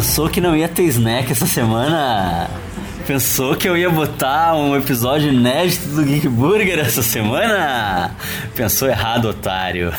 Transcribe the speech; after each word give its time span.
Pensou 0.00 0.30
que 0.30 0.40
não 0.40 0.56
ia 0.56 0.66
ter 0.66 0.84
snack 0.84 1.30
essa 1.30 1.44
semana? 1.44 2.48
Pensou 3.06 3.54
que 3.54 3.68
eu 3.68 3.76
ia 3.76 3.90
botar 3.90 4.56
um 4.56 4.74
episódio 4.74 5.28
inédito 5.30 5.88
do 5.88 6.02
Geek 6.02 6.26
Burger 6.26 6.78
essa 6.78 7.02
semana? 7.02 8.10
Pensou 8.56 8.88
errado, 8.88 9.28
otário. 9.28 9.92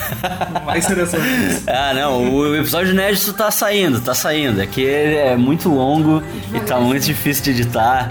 Vai 0.66 0.82
ser 0.82 0.96
dessa 0.96 1.20
vez. 1.20 1.62
ah, 1.70 1.94
não, 1.94 2.34
o 2.34 2.56
episódio 2.56 2.90
inédito 2.90 3.32
tá 3.32 3.48
saindo, 3.52 4.00
tá 4.00 4.12
saindo. 4.12 4.60
É 4.60 4.66
que 4.66 4.80
ele 4.80 5.14
é 5.14 5.36
muito 5.36 5.68
longo 5.68 6.20
e 6.52 6.58
tá 6.58 6.80
muito 6.80 7.04
difícil 7.04 7.44
de 7.44 7.50
editar. 7.50 8.10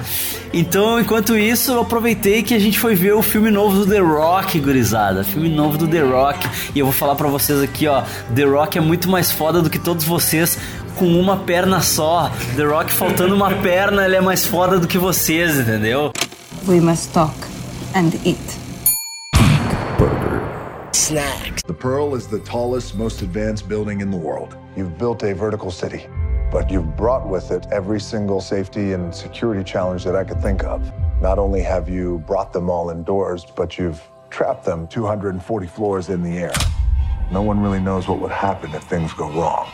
Então, 0.54 1.00
enquanto 1.00 1.38
isso, 1.38 1.72
eu 1.72 1.82
aproveitei 1.82 2.44
que 2.44 2.54
a 2.54 2.60
gente 2.60 2.78
foi 2.78 2.94
ver 2.94 3.14
o 3.14 3.22
filme 3.22 3.50
novo 3.50 3.86
do 3.86 3.88
The 3.90 4.00
Rock, 4.00 4.60
gurizada. 4.60 5.24
Filme 5.24 5.48
novo 5.48 5.78
do 5.78 5.88
The 5.88 6.02
Rock. 6.02 6.46
E 6.76 6.80
eu 6.80 6.86
vou 6.86 6.94
falar 6.94 7.16
pra 7.16 7.30
vocês 7.30 7.62
aqui, 7.62 7.88
ó. 7.88 8.04
The 8.36 8.44
Rock 8.44 8.78
é 8.78 8.82
muito 8.82 9.10
mais 9.10 9.32
foda 9.32 9.62
do 9.62 9.70
que 9.70 9.80
todos 9.80 10.04
vocês 10.04 10.58
com 10.98 11.08
uma 11.08 11.38
perna 11.38 11.82
só. 11.82 12.30
The 12.58 12.66
Rock 12.66 12.92
faltando 12.92 13.34
uma 13.34 13.52
perna, 13.64 14.04
ele 14.06 14.18
é 14.18 14.22
mais 14.22 14.46
foda 14.46 14.78
do 14.78 14.88
que 14.88 14.98
vocês, 14.98 15.58
entendeu? 15.58 16.12
We 16.68 16.82
must 16.82 17.14
talk 17.14 17.34
and 17.96 18.12
eat. 18.26 18.62
The 21.68 21.74
Pearl 21.74 22.16
is 22.16 22.28
the 22.28 22.40
tallest, 22.40 22.96
most 22.96 23.22
advanced 23.22 23.68
building 23.68 24.02
in 24.02 24.12
the 24.12 24.18
world. 24.18 24.56
You've 24.78 24.98
built 24.98 25.24
a 25.24 25.34
vertical 25.34 25.72
city, 25.72 26.08
but 26.52 26.70
you've 26.70 26.98
brought 26.98 27.28
with 27.28 27.50
it 27.52 27.66
every 27.72 28.00
single 28.00 28.42
safety 28.42 28.92
and 28.92 29.16
security 29.16 29.64
challenge 29.64 30.04
that 30.04 30.16
I 30.16 30.24
could 30.26 30.42
think 30.42 30.64
of. 30.66 30.92
Not 31.22 31.40
only 31.40 31.62
have 31.62 31.88
you 31.88 32.20
brought 32.28 32.52
them 32.52 32.70
all 32.70 32.90
indoors, 32.90 33.46
but 33.56 33.78
you've 33.78 34.02
trapped 34.30 34.66
them 34.66 34.88
240 34.88 35.68
floors 35.68 36.10
in 36.10 36.22
the 36.22 36.38
air. 36.38 36.54
No 37.32 37.42
one 37.42 37.62
really 37.62 37.80
knows 37.80 38.08
what 38.08 38.20
would 38.20 38.32
happen 38.32 38.72
if 38.72 38.84
things 38.84 39.14
go 39.14 39.30
wrong. 39.32 39.72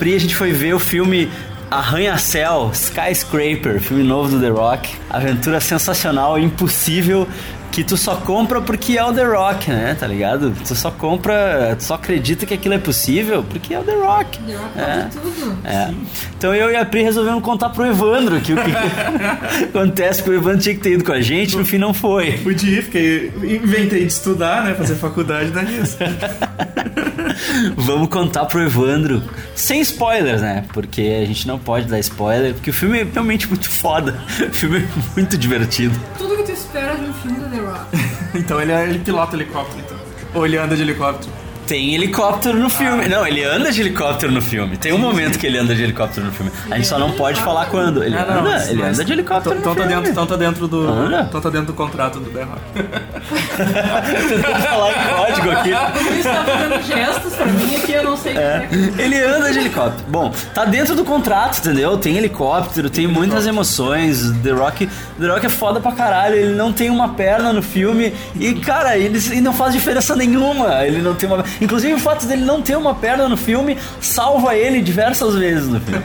Pri, 0.00 0.14
a 0.14 0.18
gente 0.18 0.34
foi 0.34 0.50
ver 0.50 0.72
o 0.72 0.78
filme 0.78 1.28
Arranha-Céu, 1.70 2.70
Skyscraper, 2.72 3.78
filme 3.82 4.02
novo 4.02 4.30
do 4.30 4.40
The 4.40 4.48
Rock. 4.48 4.88
Aventura 5.10 5.60
sensacional, 5.60 6.38
impossível, 6.38 7.28
que 7.70 7.84
tu 7.84 7.96
só 7.96 8.16
compra 8.16 8.60
porque 8.60 8.98
é 8.98 9.04
o 9.04 9.12
The 9.12 9.24
Rock, 9.24 9.70
né? 9.70 9.96
Tá 9.98 10.06
ligado? 10.06 10.52
Tu 10.66 10.74
só 10.74 10.90
compra, 10.90 11.74
tu 11.78 11.84
só 11.84 11.94
acredita 11.94 12.44
que 12.44 12.54
aquilo 12.54 12.74
é 12.74 12.78
possível 12.78 13.44
porque 13.48 13.72
é 13.74 13.78
o 13.78 13.82
The 13.84 13.94
Rock. 13.94 14.38
The 14.40 14.54
Rock 14.56 14.78
É. 14.78 15.08
tudo. 15.12 15.58
É. 15.64 15.90
Então 16.36 16.54
eu 16.54 16.70
e 16.70 16.76
a 16.76 16.84
Pri 16.84 17.02
resolvemos 17.02 17.42
contar 17.42 17.70
pro 17.70 17.86
Evandro 17.86 18.40
que 18.40 18.52
o 18.52 18.56
que 18.56 18.70
acontece 19.70 20.22
que 20.22 20.30
o 20.30 20.34
Evandro 20.34 20.60
tinha 20.60 20.74
que 20.74 20.80
ter 20.80 20.92
ido 20.92 21.04
com 21.04 21.12
a 21.12 21.20
gente, 21.20 21.56
no 21.56 21.64
fim 21.64 21.78
não 21.78 21.94
foi. 21.94 22.38
Fudi, 22.38 22.82
fiquei. 22.82 23.32
Inventei 23.42 24.00
de 24.00 24.06
estudar, 24.06 24.64
né? 24.64 24.74
Fazer 24.74 24.94
faculdade 24.96 25.50
da 25.50 25.62
nisso. 25.62 25.96
Vamos 27.76 28.08
contar 28.08 28.44
pro 28.46 28.60
Evandro 28.62 29.22
sem 29.54 29.80
spoilers, 29.80 30.40
né? 30.42 30.64
Porque 30.72 31.20
a 31.22 31.26
gente 31.26 31.46
não 31.46 31.58
pode 31.58 31.86
dar 31.86 31.98
spoiler, 32.00 32.54
porque 32.54 32.70
o 32.70 32.72
filme 32.72 33.00
é 33.00 33.06
realmente 33.12 33.46
muito 33.48 33.68
foda. 33.70 34.16
O 34.40 34.52
filme 34.52 34.78
é 34.78 34.84
muito 35.14 35.36
divertido. 35.38 35.98
Tudo 36.18 36.39
espera 36.60 36.94
de 36.96 37.04
um 37.06 37.12
filme 37.14 37.38
do 37.40 37.48
The 37.50 37.58
Rock. 37.58 37.86
Então 38.34 38.60
ele, 38.60 38.70
é- 38.72 38.84
ele 38.88 39.00
pilota 39.00 39.34
helicóptero, 39.34 39.80
então. 39.80 39.96
Ou 40.34 40.46
ele 40.46 40.56
anda 40.56 40.76
de 40.76 40.82
helicóptero. 40.82 41.32
Tem 41.70 41.94
helicóptero 41.94 42.58
no 42.58 42.68
filme. 42.68 43.06
Não, 43.06 43.24
ele 43.24 43.44
anda 43.44 43.70
de 43.70 43.80
helicóptero 43.80 44.32
no 44.32 44.42
filme. 44.42 44.76
Tem 44.76 44.92
um 44.92 44.98
momento 44.98 45.38
que 45.38 45.46
ele 45.46 45.56
anda 45.56 45.72
de 45.72 45.80
helicóptero 45.84 46.26
no 46.26 46.32
filme. 46.32 46.50
A 46.68 46.74
gente 46.74 46.88
só 46.88 46.98
não 46.98 47.12
pode 47.12 47.40
falar 47.40 47.66
quando. 47.66 48.02
Ele 48.02 48.16
Ah, 48.16 48.22
anda, 48.28 48.42
mas- 48.42 48.68
ele 48.70 48.82
anda 48.82 49.04
de 49.04 49.12
helicóptero 49.12 49.56
Então 49.56 49.70
no 49.72 49.76
tá 49.76 49.86
filme. 49.86 49.94
dentro, 49.96 50.10
então 50.10 50.26
tá 50.26 50.34
dentro 50.34 50.66
do. 50.66 50.88
Anda. 50.88 51.26
Então 51.28 51.40
tá 51.40 51.48
dentro 51.48 51.66
do 51.68 51.74
contrato 51.74 52.18
do 52.18 52.28
The 52.28 52.42
Rock. 52.42 52.60
Tentando 52.74 54.62
falar 54.64 54.90
em 54.90 55.14
código 55.16 55.50
aqui. 55.52 55.70
Por 55.70 56.12
isso 56.12 56.28
tá 56.28 56.44
fazendo 56.44 56.82
gestos 56.82 57.34
pra 57.34 57.46
mim 57.46 57.76
aqui, 57.76 57.92
eu 57.92 58.02
não 58.02 58.16
sei 58.16 58.32
o 58.32 58.34
que 58.34 58.40
é. 58.40 58.68
Ele 58.98 59.20
anda 59.22 59.52
de 59.52 59.58
helicóptero. 59.60 60.04
Bom, 60.08 60.32
tá 60.52 60.64
dentro 60.64 60.96
do 60.96 61.04
contrato, 61.04 61.58
entendeu? 61.60 61.96
Tem 61.98 62.16
helicóptero, 62.16 62.90
tem 62.90 63.06
muitas 63.06 63.46
emoções. 63.46 64.32
The 64.42 64.50
Rock, 64.50 64.88
The 65.20 65.26
Rock 65.28 65.46
é 65.46 65.48
foda 65.48 65.78
pra 65.78 65.92
caralho. 65.92 66.34
Ele 66.34 66.54
não 66.56 66.72
tem 66.72 66.90
uma 66.90 67.10
perna 67.10 67.52
no 67.52 67.62
filme 67.62 68.12
e, 68.34 68.54
cara, 68.54 68.98
ele, 68.98 69.20
e 69.36 69.40
não 69.40 69.52
faz 69.52 69.72
diferença 69.72 70.16
nenhuma. 70.16 70.84
Ele 70.84 71.00
não 71.00 71.14
tem 71.14 71.28
uma. 71.28 71.44
Inclusive, 71.60 71.94
o 71.94 71.98
fato 71.98 72.26
dele 72.26 72.44
não 72.44 72.62
ter 72.62 72.76
uma 72.76 72.94
perna 72.94 73.28
no 73.28 73.36
filme 73.36 73.76
salva 74.00 74.54
ele 74.56 74.80
diversas 74.80 75.34
vezes 75.34 75.68
no 75.68 75.80
filme. 75.80 76.02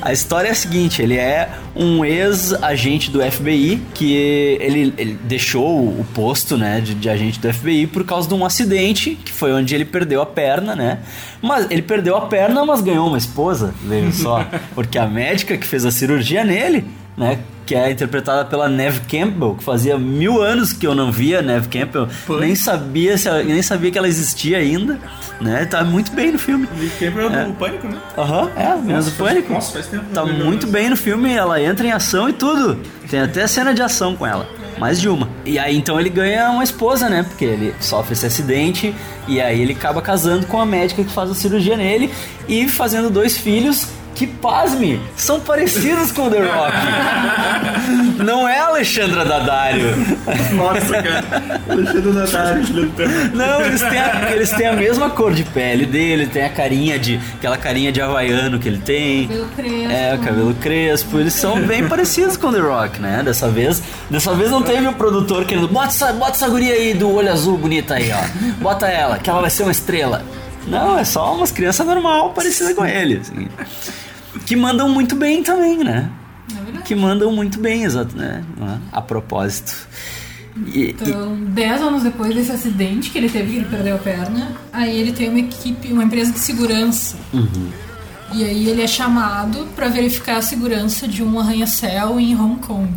A 0.00 0.12
história 0.12 0.48
é 0.48 0.52
a 0.52 0.54
seguinte: 0.54 1.02
ele 1.02 1.16
é 1.16 1.50
um 1.74 2.04
ex-agente 2.04 3.10
do 3.10 3.20
FBI 3.20 3.82
que 3.94 4.14
ele, 4.14 4.94
ele 4.96 5.18
deixou 5.24 5.80
o 5.80 6.06
posto, 6.14 6.56
né, 6.56 6.80
de, 6.80 6.94
de 6.94 7.08
agente 7.08 7.40
do 7.40 7.52
FBI 7.52 7.86
por 7.86 8.04
causa 8.04 8.28
de 8.28 8.34
um 8.34 8.44
acidente 8.44 9.18
que 9.24 9.31
foi 9.42 9.52
onde 9.52 9.74
ele 9.74 9.84
perdeu 9.84 10.22
a 10.22 10.26
perna, 10.26 10.76
né? 10.76 11.00
Mas 11.42 11.68
ele 11.68 11.82
perdeu 11.82 12.16
a 12.16 12.26
perna, 12.28 12.64
mas 12.64 12.80
ganhou 12.80 13.08
uma 13.08 13.18
esposa, 13.18 13.74
veja 13.82 14.12
só, 14.22 14.46
porque 14.72 14.96
a 14.96 15.04
médica 15.06 15.56
que 15.56 15.66
fez 15.66 15.84
a 15.84 15.90
cirurgia 15.90 16.44
nele, 16.44 16.84
né? 17.16 17.40
Que 17.66 17.74
é 17.74 17.90
interpretada 17.90 18.44
pela 18.44 18.68
Neve 18.68 19.00
Campbell, 19.10 19.56
que 19.56 19.64
fazia 19.64 19.98
mil 19.98 20.40
anos 20.40 20.72
que 20.72 20.86
eu 20.86 20.94
não 20.94 21.10
via 21.10 21.42
Neve 21.42 21.66
Campbell, 21.66 22.06
nem 22.38 22.54
sabia 22.54 23.18
se 23.18 23.26
ela- 23.28 23.42
nem 23.42 23.60
sabia 23.62 23.90
que 23.90 23.98
ela 23.98 24.06
existia 24.08 24.58
ainda, 24.58 24.96
né? 25.40 25.64
Tá 25.64 25.82
muito 25.82 26.12
bem 26.12 26.30
no 26.30 26.38
filme. 26.38 26.68
Quem 27.00 27.08
é 27.08 27.10
do 27.10 27.20
É. 27.20 27.44
Pânico, 27.58 27.88
né? 27.88 27.96
Aham, 28.16 28.48
é, 28.56 28.76
menos 28.76 29.06
do 29.06 29.10
pânico. 29.12 29.52
nossa, 29.52 29.72
faz 29.72 29.86
tempo 29.88 30.04
Tá 30.14 30.24
muito 30.24 30.68
bem 30.68 30.88
no 30.88 30.96
filme, 30.96 31.32
ela 31.32 31.60
entra 31.60 31.84
em 31.84 31.90
ação 31.92 32.28
e 32.28 32.32
tudo. 32.32 32.78
Tem 33.10 33.20
até 33.20 33.44
cena 33.48 33.74
de 33.74 33.82
ação 33.82 34.14
com 34.14 34.24
ela. 34.24 34.46
Mais 34.78 35.00
de 35.00 35.08
uma. 35.08 35.28
E 35.44 35.58
aí 35.58 35.76
então 35.76 35.98
ele 35.98 36.08
ganha 36.08 36.50
uma 36.50 36.64
esposa, 36.64 37.08
né? 37.08 37.22
Porque 37.22 37.44
ele 37.44 37.74
sofre 37.80 38.14
esse 38.14 38.26
acidente 38.26 38.94
e 39.28 39.40
aí 39.40 39.60
ele 39.60 39.72
acaba 39.72 40.02
casando 40.02 40.46
com 40.46 40.60
a 40.60 40.66
médica 40.66 41.04
que 41.04 41.10
faz 41.10 41.30
a 41.30 41.34
cirurgia 41.34 41.76
nele 41.76 42.10
e 42.48 42.68
fazendo 42.68 43.10
dois 43.10 43.36
filhos 43.36 43.88
que, 44.22 44.26
pasme, 44.28 45.00
são 45.16 45.40
parecidos 45.40 46.12
com 46.12 46.28
o 46.28 46.30
The 46.30 46.42
Rock. 46.42 46.76
Não 48.22 48.48
é 48.48 48.60
a 48.60 48.66
Alexandra 48.66 49.24
Daddario. 49.24 49.96
Nossa, 50.54 51.02
cara. 51.02 51.58
Do 51.66 52.90
Pernambuco. 52.90 53.36
Não, 53.36 53.60
eles 53.62 53.80
têm, 53.80 53.98
a, 53.98 54.30
eles 54.32 54.50
têm 54.50 54.66
a 54.68 54.72
mesma 54.74 55.10
cor 55.10 55.32
de 55.32 55.42
pele 55.42 55.86
dele, 55.86 56.28
tem 56.28 56.44
a 56.44 56.48
carinha 56.48 57.00
de. 57.00 57.18
aquela 57.34 57.58
carinha 57.58 57.90
de 57.90 58.00
havaiano 58.00 58.60
que 58.60 58.68
ele 58.68 58.78
tem. 58.78 59.26
Cabelo 59.26 59.48
crespo. 59.56 59.90
É, 59.90 60.14
o 60.14 60.18
cabelo 60.20 60.54
crespo, 60.54 61.18
eles 61.18 61.32
são 61.32 61.60
bem 61.60 61.88
parecidos 61.88 62.36
com 62.36 62.52
The 62.52 62.60
Rock, 62.60 63.00
né? 63.00 63.22
Dessa 63.24 63.48
vez, 63.48 63.82
dessa 64.08 64.32
vez 64.34 64.52
não 64.52 64.62
teve 64.62 64.86
o 64.86 64.92
produtor 64.92 65.44
querendo, 65.44 65.66
bota 65.66 65.88
essa, 65.88 66.12
bota 66.12 66.32
essa 66.32 66.48
guria 66.48 66.74
aí 66.74 66.94
do 66.94 67.12
olho 67.12 67.32
azul 67.32 67.58
bonita 67.58 67.94
aí, 67.94 68.12
ó. 68.12 68.52
Bota 68.62 68.86
ela, 68.86 69.18
que 69.18 69.28
ela 69.28 69.40
vai 69.40 69.50
ser 69.50 69.64
uma 69.64 69.72
estrela. 69.72 70.22
Não, 70.66 70.96
é 70.96 71.04
só 71.04 71.34
umas 71.34 71.50
crianças 71.50 71.84
normal 71.84 72.30
parecidas 72.30 72.72
com 72.74 72.86
ele, 72.86 73.20
assim. 73.20 73.48
Que 74.46 74.56
mandam 74.56 74.88
muito 74.88 75.14
bem 75.16 75.42
também, 75.42 75.78
né? 75.84 76.10
É. 76.78 76.82
Que 76.82 76.94
mandam 76.94 77.32
muito 77.32 77.60
bem, 77.60 77.84
exato, 77.84 78.16
né? 78.16 78.42
A 78.90 79.00
propósito. 79.00 79.74
E- 80.66 80.90
Então, 80.90 81.36
10 81.44 81.80
anos 81.80 82.02
depois 82.02 82.34
desse 82.34 82.50
acidente 82.52 83.10
que 83.10 83.18
ele 83.18 83.28
teve, 83.28 83.50
que 83.52 83.56
ele 83.58 83.64
perdeu 83.66 83.94
a 83.96 83.98
perna, 83.98 84.52
aí 84.72 84.98
ele 84.98 85.12
tem 85.12 85.28
uma 85.28 85.38
equipe, 85.38 85.92
uma 85.92 86.04
empresa 86.04 86.32
de 86.32 86.38
segurança. 86.38 87.16
E 88.34 88.44
aí 88.44 88.68
ele 88.68 88.82
é 88.82 88.86
chamado 88.86 89.66
para 89.76 89.88
verificar 89.88 90.38
a 90.38 90.42
segurança 90.42 91.06
de 91.06 91.22
um 91.22 91.38
arranha-céu 91.38 92.18
em 92.18 92.34
Hong 92.38 92.60
Kong. 92.60 92.92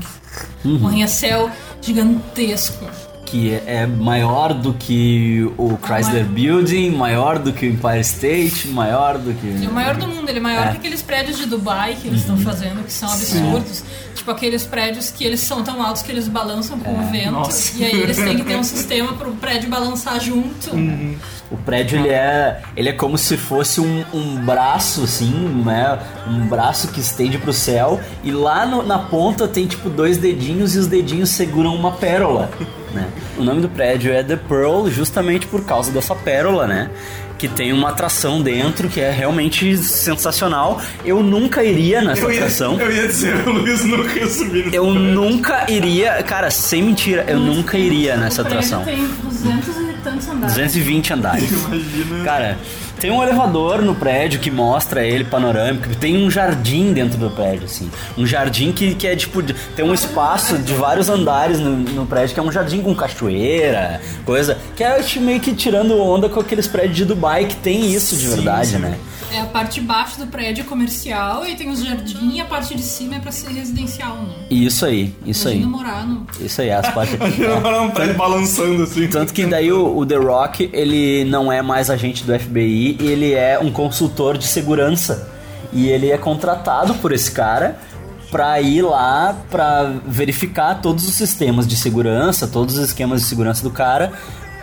Um 0.65 0.87
arranha-céu 0.87 1.49
gigantesco. 1.81 2.85
Que 3.25 3.53
é 3.65 3.85
maior 3.87 4.53
do 4.53 4.73
que 4.73 5.51
o 5.57 5.77
Chrysler 5.83 6.25
Building, 6.25 6.91
maior 6.91 7.39
do 7.39 7.51
que 7.51 7.65
o 7.65 7.69
Empire 7.71 7.99
State, 8.01 8.67
maior 8.67 9.17
do 9.17 9.33
que. 9.33 9.65
É 9.65 9.67
o 9.67 9.73
maior 9.73 9.95
do 9.95 10.07
mundo, 10.07 10.29
ele 10.29 10.37
é 10.37 10.41
maior 10.41 10.67
É. 10.67 10.71
que 10.71 10.77
aqueles 10.77 11.01
prédios 11.01 11.37
de 11.37 11.45
Dubai 11.47 11.97
que 12.01 12.07
eles 12.07 12.21
estão 12.21 12.37
fazendo, 12.37 12.83
que 12.85 12.93
são 12.93 13.11
absurdos. 13.11 13.83
Tipo 14.13 14.31
aqueles 14.31 14.65
prédios 14.65 15.09
que 15.11 15.23
eles 15.23 15.39
são 15.41 15.63
tão 15.63 15.83
altos 15.83 16.01
que 16.01 16.11
eles 16.11 16.27
balançam 16.27 16.79
com 16.79 16.91
o 16.99 17.11
vento. 17.11 17.31
Nossa. 17.31 17.77
E 17.77 17.83
aí 17.83 17.99
eles 18.01 18.17
têm 18.17 18.37
que 18.37 18.43
ter 18.43 18.55
um 18.55 18.63
sistema 18.63 19.13
para 19.13 19.27
o 19.27 19.35
prédio 19.35 19.69
balançar 19.69 20.19
junto. 20.19 20.71
O 21.51 21.57
prédio 21.57 21.99
ele 21.99 22.09
é, 22.09 22.61
ele 22.75 22.89
é 22.89 22.93
como 22.93 23.17
se 23.17 23.37
fosse 23.37 23.79
um, 23.81 24.03
um 24.13 24.37
braço 24.43 25.03
assim, 25.03 25.31
né? 25.63 25.99
Um 26.27 26.47
braço 26.47 26.87
que 26.87 26.99
estende 26.99 27.37
pro 27.37 27.53
céu 27.53 27.99
e 28.23 28.31
lá 28.31 28.65
no- 28.65 28.81
na 28.83 28.97
ponta 28.97 29.47
tem 29.47 29.67
tipo 29.67 29.89
dois 29.89 30.17
dedinhos 30.17 30.75
e 30.75 30.79
os 30.79 30.87
dedinhos 30.87 31.29
seguram 31.29 31.75
uma 31.75 31.91
pérola. 31.91 32.49
Né? 32.95 33.07
O 33.37 33.43
nome 33.43 33.61
do 33.61 33.69
prédio 33.69 34.11
é 34.11 34.23
The 34.23 34.35
Pearl 34.37 34.87
justamente 34.89 35.45
por 35.45 35.63
causa 35.65 35.91
dessa 35.91 36.15
pérola, 36.15 36.65
né? 36.65 36.89
Que 37.37 37.47
tem 37.49 37.73
uma 37.73 37.89
atração 37.89 38.41
dentro 38.41 38.87
que 38.87 39.01
é 39.01 39.11
realmente 39.11 39.77
sensacional. 39.77 40.81
Eu 41.03 41.21
nunca 41.21 41.63
iria 41.63 42.01
nessa 42.01 42.21
Eu 42.23 42.31
ia, 42.31 42.37
atração. 42.37 42.79
eu 42.79 42.91
ia 42.91 43.07
dizer, 43.07 43.35
o 43.47 43.51
Luiz 43.51 43.83
nunca 43.83 44.17
ia 44.17 44.27
subir 44.27 44.63
nesse 44.65 44.75
Eu 44.75 44.85
prédio. 44.85 45.01
nunca 45.01 45.65
iria, 45.71 46.23
cara, 46.23 46.49
sem 46.49 46.81
mentira, 46.81 47.25
eu 47.27 47.37
nunca 47.37 47.77
iria 47.77 48.15
nessa 48.15 48.41
atração. 48.41 48.83
tem 48.85 49.05
200 49.21 49.67
e 49.67 49.93
tantos 50.03 50.27
andares. 50.29 50.55
220 50.55 51.13
andares. 51.13 51.51
Imagina. 51.67 52.23
Cara, 52.23 52.57
tem 52.99 53.11
um 53.11 53.21
elevador 53.21 53.81
no 53.81 53.95
prédio 53.95 54.39
que 54.39 54.49
mostra 54.49 55.05
ele 55.05 55.23
panorâmico. 55.23 55.95
Tem 55.95 56.17
um 56.17 56.29
jardim 56.29 56.93
dentro 56.93 57.17
do 57.17 57.29
prédio, 57.29 57.65
assim. 57.65 57.89
Um 58.17 58.25
jardim 58.25 58.71
que, 58.71 58.95
que 58.95 59.07
é 59.07 59.15
tipo. 59.15 59.41
Tem 59.75 59.85
um 59.85 59.93
espaço 59.93 60.57
de 60.57 60.73
vários 60.73 61.09
andares 61.09 61.59
no, 61.59 61.71
no 61.75 62.05
prédio, 62.05 62.33
que 62.33 62.39
é 62.39 62.43
um 62.43 62.51
jardim 62.51 62.81
com 62.81 62.95
cachoeira, 62.95 64.01
coisa. 64.25 64.57
Que 64.75 64.83
é 64.83 64.99
meio 65.19 65.39
que 65.39 65.53
tirando 65.53 65.97
onda 65.97 66.29
com 66.29 66.39
aqueles 66.39 66.67
prédios 66.67 66.97
de 66.97 67.05
Dubai 67.05 67.45
que 67.45 67.55
tem 67.55 67.91
isso 67.91 68.15
de 68.15 68.27
Sim, 68.27 68.35
verdade, 68.35 68.67
sim. 68.69 68.77
né? 68.77 68.97
É 69.31 69.41
a 69.41 69.45
parte 69.45 69.81
de 69.81 69.85
baixo 69.85 70.19
do 70.19 70.27
prédio 70.27 70.63
comercial 70.65 71.45
e 71.45 71.55
tem 71.55 71.69
os 71.69 71.83
jardins 71.83 72.35
e 72.35 72.39
a 72.39 72.45
parte 72.45 72.75
de 72.75 72.81
cima 72.81 73.15
é 73.15 73.19
pra 73.19 73.31
ser 73.31 73.49
residencial, 73.49 74.15
né? 74.17 74.33
Isso 74.49 74.85
aí, 74.85 75.13
isso 75.25 75.47
aí. 75.47 75.61
Imagina 75.61 75.77
morar 75.77 76.07
no... 76.07 76.27
Isso 76.39 76.61
aí, 76.61 76.71
as 76.71 76.89
partes. 76.91 77.15
Imagina 77.19 77.59
morar 77.59 77.81
num 77.81 77.91
prédio 77.91 78.15
balançando 78.15 78.83
assim. 78.83 79.07
Tanto 79.07 79.33
que 79.33 79.45
daí 79.45 79.71
o, 79.71 79.97
o 79.97 80.05
The 80.05 80.15
Rock, 80.15 80.69
ele 80.71 81.25
não 81.25 81.51
é 81.51 81.61
mais 81.61 81.89
agente 81.89 82.23
do 82.23 82.37
FBI, 82.39 82.84
ele 82.99 83.33
é 83.33 83.57
um 83.59 83.71
consultor 83.71 84.37
de 84.37 84.45
segurança. 84.45 85.29
E 85.71 85.87
ele 85.87 86.11
é 86.11 86.17
contratado 86.17 86.93
por 86.95 87.11
esse 87.11 87.31
cara 87.31 87.77
pra 88.31 88.59
ir 88.59 88.81
lá 88.81 89.35
pra 89.49 89.93
verificar 90.05 90.81
todos 90.81 91.07
os 91.07 91.15
sistemas 91.15 91.67
de 91.67 91.77
segurança, 91.77 92.47
todos 92.47 92.77
os 92.77 92.85
esquemas 92.85 93.21
de 93.21 93.27
segurança 93.27 93.63
do 93.63 93.71
cara, 93.71 94.13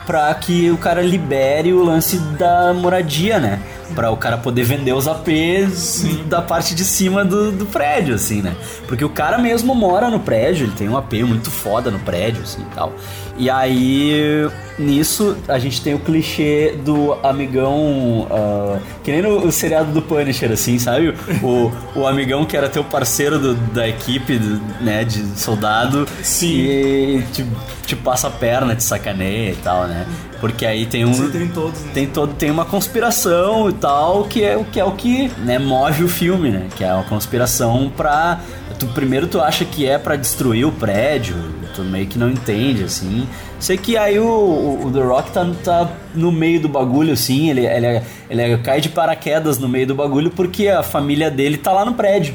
pra 0.07 0.33
que 0.35 0.71
o 0.71 0.77
cara 0.77 1.01
libere 1.03 1.73
o 1.73 1.83
lance 1.85 2.19
da 2.39 2.73
moradia, 2.75 3.39
né? 3.39 3.61
Pra 3.95 4.11
o 4.11 4.17
cara 4.17 4.39
poder 4.39 4.65
vender 4.65 4.93
os 4.95 5.07
APs 5.07 6.05
da 6.27 6.41
parte 6.41 6.75
de 6.75 6.83
cima 6.83 7.25
do, 7.25 7.53
do 7.53 7.67
prédio, 7.67 8.15
assim, 8.15 8.41
né? 8.41 8.55
Porque 8.89 9.05
o 9.05 9.11
cara 9.11 9.37
mesmo 9.37 9.75
mora 9.75 10.09
no 10.09 10.19
prédio, 10.19 10.65
ele 10.65 10.73
tem 10.73 10.89
um 10.89 10.97
AP 10.97 11.13
muito 11.27 11.51
foda 11.51 11.91
no 11.91 11.99
prédio, 11.99 12.43
assim, 12.43 12.63
e 12.63 12.75
tal. 12.75 12.93
E 13.37 13.51
aí, 13.51 14.49
nisso, 14.79 15.37
a 15.49 15.59
gente 15.59 15.81
tem 15.83 15.93
o 15.95 15.99
clichê 15.99 16.75
do 16.85 17.15
amigão, 17.23 18.27
ah, 18.31 18.79
que 19.05 19.11
nem 19.11 19.21
no, 19.23 19.47
o 19.47 19.53
seriado 19.53 19.93
do 19.93 20.01
Punisher, 20.01 20.51
assim, 20.53 20.79
sabe? 20.79 21.15
O, 21.43 21.71
o 21.95 22.07
amigão 22.07 22.45
que 22.47 22.57
era 22.57 22.69
teu 22.69 22.85
parceiro 22.85 23.39
do- 23.39 23.55
da 23.55 23.87
equipe, 23.89 24.39
do- 24.39 24.61
né, 24.83 25.05
de 25.05 25.23
soldado. 25.39 26.07
Sim. 26.23 26.47
E 26.61 27.25
te, 27.33 27.47
te 27.87 27.97
passa 27.97 28.29
a 28.29 28.31
perna, 28.31 28.75
te 28.77 28.83
sacaneia 28.83 29.51
e 29.53 29.57
tal, 29.57 29.87
né? 29.87 29.92
Porque 30.41 30.67
aí 30.67 30.87
tem 30.87 31.05
um... 31.05 31.31
Tem 31.31 31.49
todos, 31.49 31.81
né? 31.83 31.91
Tem 31.95 32.07
todo 32.07 32.35
tem 32.35 32.51
uma 32.51 32.65
conspiração 32.65 33.69
e 33.69 33.73
tal 33.75 34.25
que 34.25 34.43
é 34.43 34.57
o 34.57 34.65
que 34.65 34.81
é 34.81 34.85
o 34.85 34.93
que 34.93 35.29
né, 35.39 35.59
move 35.59 36.05
o 36.05 36.09
filme, 36.09 36.51
né? 36.51 36.69
Que 36.77 36.85
é 36.85 36.93
uma 36.93 37.05
conspiração 37.05 37.91
pra 37.97 38.41
tu 38.79 38.87
primeiro 38.89 39.27
tu 39.27 39.41
acha 39.41 39.65
que 39.65 39.87
é 39.87 39.99
pra 39.99 40.17
destruir 40.17 40.67
o 40.67 40.73
prédio, 40.73 41.37
tu 41.75 41.83
meio 41.83 42.07
que 42.07 42.19
não 42.19 42.29
entende 42.29 42.85
assim. 42.85 43.29
Sei 43.61 43.77
que 43.77 43.97
aí 43.97 44.19
o, 44.19 44.25
o, 44.25 44.87
o 44.87 44.91
The 44.91 45.01
Rock 45.01 45.31
tá, 45.31 45.49
tá 45.63 45.91
no 46.15 46.33
meio 46.33 46.61
do 46.61 46.69
bagulho 46.69 47.13
assim, 47.13 47.51
ele 47.51 47.67
ele, 47.67 48.03
ele 48.29 48.59
cai 48.59 48.81
de 48.81 48.89
paraquedas 48.89 49.59
no 49.59 49.69
meio 49.69 49.87
do 49.87 49.95
bagulho 49.95 50.31
porque 50.31 50.69
a 50.69 50.83
família 50.83 51.31
dele 51.31 51.57
tá 51.57 51.73
lá 51.73 51.85
no 51.85 51.95
prédio. 51.95 52.35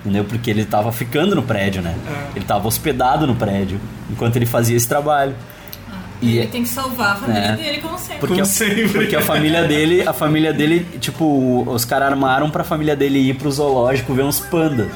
Entendeu? 0.00 0.24
Porque 0.24 0.48
ele 0.48 0.64
tava 0.64 0.92
ficando 0.92 1.34
no 1.34 1.42
prédio, 1.42 1.82
né? 1.82 1.94
Ele 2.34 2.44
tava 2.44 2.68
hospedado 2.68 3.26
no 3.26 3.34
prédio 3.34 3.80
enquanto 4.10 4.36
ele 4.36 4.46
fazia 4.46 4.76
esse 4.76 4.88
trabalho. 4.88 5.34
E 6.20 6.38
ele 6.38 6.46
tem 6.48 6.62
que 6.64 6.68
salvar 6.68 7.12
a 7.12 7.14
família 7.16 7.40
É. 7.40 7.56
dele, 7.56 7.80
como 7.80 7.96
sempre. 7.98 8.18
Porque, 8.18 8.34
Como 8.34 8.42
a, 8.42 8.46
sempre. 8.46 8.88
porque 8.88 9.14
a 9.16 9.20
família 9.20 9.62
dele, 9.68 10.02
a 10.06 10.12
família 10.12 10.52
dele, 10.52 10.84
tipo, 11.00 11.62
os 11.70 11.84
caras 11.84 12.08
armaram 12.10 12.50
pra 12.50 12.64
família 12.64 12.96
dele 12.96 13.18
ir 13.20 13.34
pro 13.34 13.50
zoológico 13.50 14.12
ver 14.14 14.24
uns 14.24 14.40
pandas. 14.40 14.88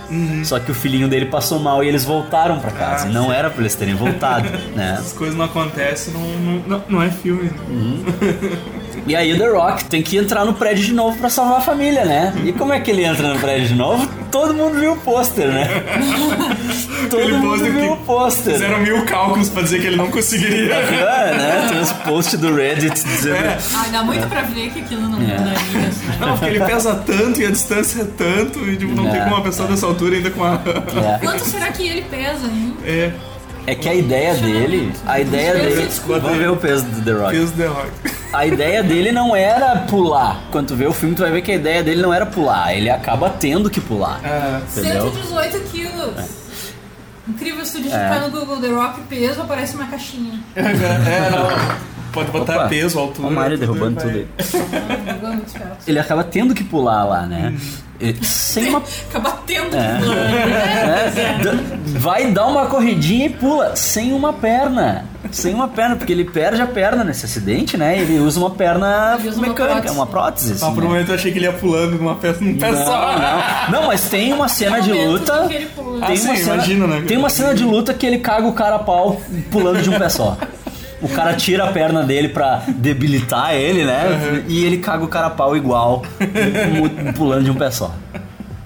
Só 0.45 0.59
que 0.59 0.71
o 0.71 0.75
filhinho 0.75 1.09
dele 1.09 1.27
passou 1.27 1.59
mal 1.61 1.85
e 1.85 1.89
eles 1.89 2.05
voltaram 2.05 2.59
pra 2.59 2.71
casa. 2.73 3.07
Ah, 3.07 3.11
e 3.11 3.13
não 3.13 3.33
era 3.33 3.49
pra 3.51 3.61
eles 3.61 3.75
terem 3.75 3.95
voltado, 3.95 4.49
né? 4.75 4.97
Essas 4.99 5.13
coisas 5.13 5.37
não 5.37 5.45
acontecem, 5.45 6.13
não, 6.13 6.21
não, 6.21 6.63
não, 6.67 6.85
não 6.89 7.03
é 7.03 7.11
filme. 7.11 7.51
E 9.07 9.17
aí 9.17 9.33
o 9.33 9.39
The 9.39 9.49
Rock 9.49 9.85
tem 9.87 10.01
que 10.03 10.17
entrar 10.17 10.45
no 10.45 10.55
prédio 10.55 10.85
de 10.85 10.93
novo 10.93 11.19
pra 11.19 11.29
salvar 11.29 11.59
a 11.59 11.61
família, 11.61 12.05
né? 12.05 12.33
E 12.45 12.53
como 12.53 12.73
é 12.73 12.79
que 12.81 12.91
ele 12.91 13.05
entra 13.05 13.35
no 13.35 13.41
prédio 13.41 13.69
de 13.69 13.75
novo? 13.75 14.09
Todo 14.31 14.55
mundo 14.55 14.79
viu 14.79 14.93
o 14.93 14.97
pôster, 14.97 15.49
né? 15.49 15.69
Todo 17.11 17.21
Aquele 17.21 17.37
mundo 17.37 17.49
pôster 17.51 17.73
viu 17.73 17.93
o 17.93 17.97
pôster. 17.99 18.53
Fizeram 18.55 18.81
mil 18.81 19.05
cálculos 19.05 19.49
pra 19.49 19.63
dizer 19.63 19.81
que 19.81 19.87
ele 19.89 19.97
não 19.97 20.11
conseguiria. 20.11 20.73
É, 20.75 21.35
né? 21.37 21.67
Tem 21.69 21.81
uns 21.81 21.93
posts 21.93 22.39
do 22.39 22.55
Reddit 22.55 22.95
dizendo. 23.05 23.37
Ai, 23.75 23.91
dá 23.91 24.03
muito 24.05 24.27
pra 24.29 24.43
ver 24.43 24.71
que 24.71 24.81
aquilo 24.81 25.03
não 25.09 25.21
É. 25.21 25.35
daria, 25.37 25.89
assim. 25.89 26.19
Não, 26.21 26.29
porque 26.39 26.45
ele 26.47 26.61
pesa 26.65 26.95
tanto 26.95 27.41
e 27.41 27.47
a 27.47 27.51
distância 27.51 28.03
é 28.03 28.05
tanto, 28.05 28.61
e 28.69 28.77
tipo, 28.77 28.95
não 28.95 29.09
É. 29.09 29.11
tem 29.11 29.21
como 29.23 29.35
uma 29.35 29.43
pessoa 29.43 29.69
dessa 29.69 29.85
altura 29.87 30.17
ainda 30.17 30.31
com 30.31 30.45
a. 30.45 30.55
É. 30.55 31.19
Quanto 31.27 31.45
será 31.45 31.73
que 31.73 31.87
ele 31.89 32.03
pesa, 32.03 32.47
hein? 32.47 32.77
É, 32.85 33.11
É 33.67 33.75
que 33.75 33.89
a 33.89 33.95
ideia 33.95 34.35
dele. 34.35 34.93
A 35.07 35.21
ideia 35.21 35.55
dele. 35.55 35.89
Vamos 36.07 36.39
ver 36.39 36.51
o 36.51 36.57
peso 36.57 36.85
do 36.85 37.03
The 37.05 37.13
Rock. 37.13 37.31
peso 37.37 37.53
The 37.53 37.67
Rock. 37.67 37.91
A 38.33 38.47
ideia 38.47 38.83
dele 38.83 39.13
não 39.13 39.37
era 39.37 39.77
pular. 39.89 40.41
Quando 40.51 40.69
tu 40.69 40.77
vê 40.77 40.87
o 40.87 40.93
filme, 40.93 41.15
tu 41.15 41.23
vai 41.23 41.31
ver 41.31 41.43
que 41.43 41.53
a 41.53 41.55
ideia 41.55 41.83
dele 41.83 42.01
não 42.01 42.13
era 42.15 42.25
pular. 42.25 42.75
Ele 42.75 42.89
acaba 42.89 43.29
tendo 43.31 43.69
que 43.69 43.81
pular. 43.81 44.21
Entendeu? 44.77 45.13
118 45.13 45.61
quilos. 45.71 46.43
Incrível, 47.29 47.65
se 47.65 47.73
tu 47.73 47.79
digitar 47.79 48.17
É. 48.17 48.21
no 48.21 48.31
Google 48.31 48.57
The 48.61 48.69
Rock 48.69 49.01
peso, 49.03 49.43
aparece 49.43 49.77
uma 49.77 49.87
caixinha. 49.87 50.41
é, 50.57 51.31
não. 51.31 51.93
Pode 52.13 52.31
botar 52.31 52.57
Opa, 52.57 52.69
peso, 52.69 52.99
altura. 52.99 53.29
Ó 53.29 53.31
o 53.31 53.45
tudo 53.45 53.59
derrubando 53.59 54.01
vai. 54.01 54.05
tudo 54.05 54.17
aí. 54.19 54.29
Ah, 55.25 55.35
é. 55.61 55.91
Ele 55.91 55.99
acaba 55.99 56.25
tendo 56.25 56.55
que 56.55 56.65
pular 56.65 57.05
lá, 57.05 57.27
né? 57.27 57.49
Uhum. 57.55 57.59
Sem 58.23 58.69
uma. 58.69 58.83
Acaba 59.11 59.31
tendo 59.47 59.77
É. 59.77 59.99
É, 61.13 61.99
vai 61.99 62.31
dar 62.31 62.47
uma 62.47 62.67
corridinha 62.67 63.27
e 63.27 63.31
pula. 63.31 63.75
Sem 63.77 64.13
uma 64.13 64.33
perna. 64.33 65.05
Sem 65.31 65.55
uma 65.55 65.69
perna, 65.69 65.97
porque 65.97 66.13
ele 66.13 66.25
perde 66.25 66.61
a 66.61 66.67
perna 66.67 67.05
nesse 67.05 67.25
acidente, 67.25 67.77
né? 67.77 67.99
Ele 67.99 68.19
usa 68.19 68.39
uma 68.41 68.51
perna 68.51 69.17
usa 69.25 69.39
uma 69.39 69.49
mecânica, 69.49 69.75
prótese. 69.77 69.95
uma 69.95 70.07
prótese. 70.07 70.53
Ah, 70.53 70.55
assim, 70.67 70.75
por 70.75 70.83
um 70.83 70.87
né? 70.89 70.93
momento 70.95 71.09
eu 71.11 71.15
achei 71.15 71.33
que 71.33 71.39
ele 71.39 71.47
ia 71.47 71.53
pulando 71.53 71.97
numa 71.97 72.17
peça 72.17 72.43
num 72.45 72.57
pé 72.59 72.71
Não, 72.73 72.85
só. 72.85 73.13
não. 73.71 73.81
Não, 73.81 73.87
mas 73.87 74.09
tem 74.09 74.33
uma 74.33 74.49
cena 74.49 74.81
de 74.81 74.93
luta. 74.93 75.43
em 75.45 75.49
que 75.49 75.55
ele 75.55 75.67
pula. 75.67 76.01
Tem 76.01 76.03
Ah, 76.03 76.09
uma 76.09 76.17
sim, 76.17 76.37
cena, 76.37 76.55
imagina, 76.55 76.87
né? 76.87 77.05
Tem 77.07 77.17
uma 77.17 77.31
cena 77.31 77.55
de 77.55 77.65
luta 77.65 77.95
que 77.95 78.05
ele 78.07 78.19
caga 78.19 78.47
o 78.47 78.53
cara 78.53 78.77
a 78.77 78.81
pau 78.81 79.21
pulando 79.51 79.81
de 79.81 79.89
um 79.91 79.99
pé 79.99 80.09
só. 80.09 80.37
O 81.03 81.09
cara 81.09 81.35
tira 81.35 81.65
a 81.65 81.73
perna 81.73 82.03
dele 82.03 82.29
pra 82.29 82.63
debilitar 82.69 83.55
ele, 83.55 83.85
né? 83.85 84.45
E 84.49 84.65
ele 84.65 84.79
caga 84.79 85.05
o 85.05 85.09
cara 85.09 85.27
a 85.27 85.31
pau 85.31 85.57
igual, 85.57 86.03
pulando 87.17 87.45
de 87.45 87.51
um 87.51 87.55
pé 87.55 87.71
só. 87.71 87.93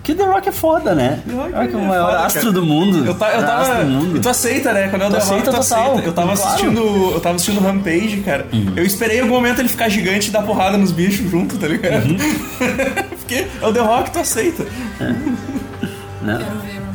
Que 0.02 0.14
The 0.14 0.22
Rock 0.22 0.48
é 0.48 0.52
foda, 0.52 0.94
né? 0.94 1.18
The 1.26 1.34
Rock 1.34 1.52
Rock 1.52 1.74
é 1.74 1.76
o 1.76 1.80
é 1.80 1.86
maior 1.88 2.10
foda, 2.12 2.20
astro 2.26 2.52
do 2.52 2.64
mundo. 2.64 3.04
Eu, 3.04 3.14
ta, 3.14 3.28
eu 3.30 3.40
tava. 3.44 3.62
astro 3.62 3.84
do 3.86 3.90
mundo. 3.90 4.16
E 4.16 4.20
tu 4.20 4.28
aceita, 4.28 4.72
né? 4.72 4.86
Quando 4.88 5.02
eu 5.02 5.08
Tu 5.10 5.14
The 5.16 5.24
Rock, 5.24 5.42
tu 5.42 5.44
total. 5.46 5.60
aceita. 5.60 6.06
Eu 6.08 6.12
tava 6.12 6.32
Claro. 6.36 6.48
assistindo. 6.48 7.10
Eu 7.12 7.20
tava 7.20 7.34
assistindo 7.34 7.60
Rampage, 7.60 8.18
cara. 8.24 8.46
Uhum. 8.52 8.72
Eu 8.76 8.84
esperei 8.84 9.18
algum 9.20 9.34
momento 9.34 9.58
ele 9.60 9.68
ficar 9.68 9.88
gigante 9.88 10.28
e 10.28 10.30
dar 10.30 10.42
porrada 10.42 10.76
nos 10.78 10.92
bichos 10.92 11.28
junto, 11.28 11.56
tá 11.58 11.66
ligado? 11.66 12.04
Uhum. 12.06 12.16
Porque 13.18 13.46
é 13.60 13.66
o 13.66 13.72
The 13.72 13.80
Rock, 13.80 14.12
tu 14.12 14.20
aceita. 14.20 14.62
Né? 15.00 16.38
Quero 16.38 16.58
ver. 16.60 16.85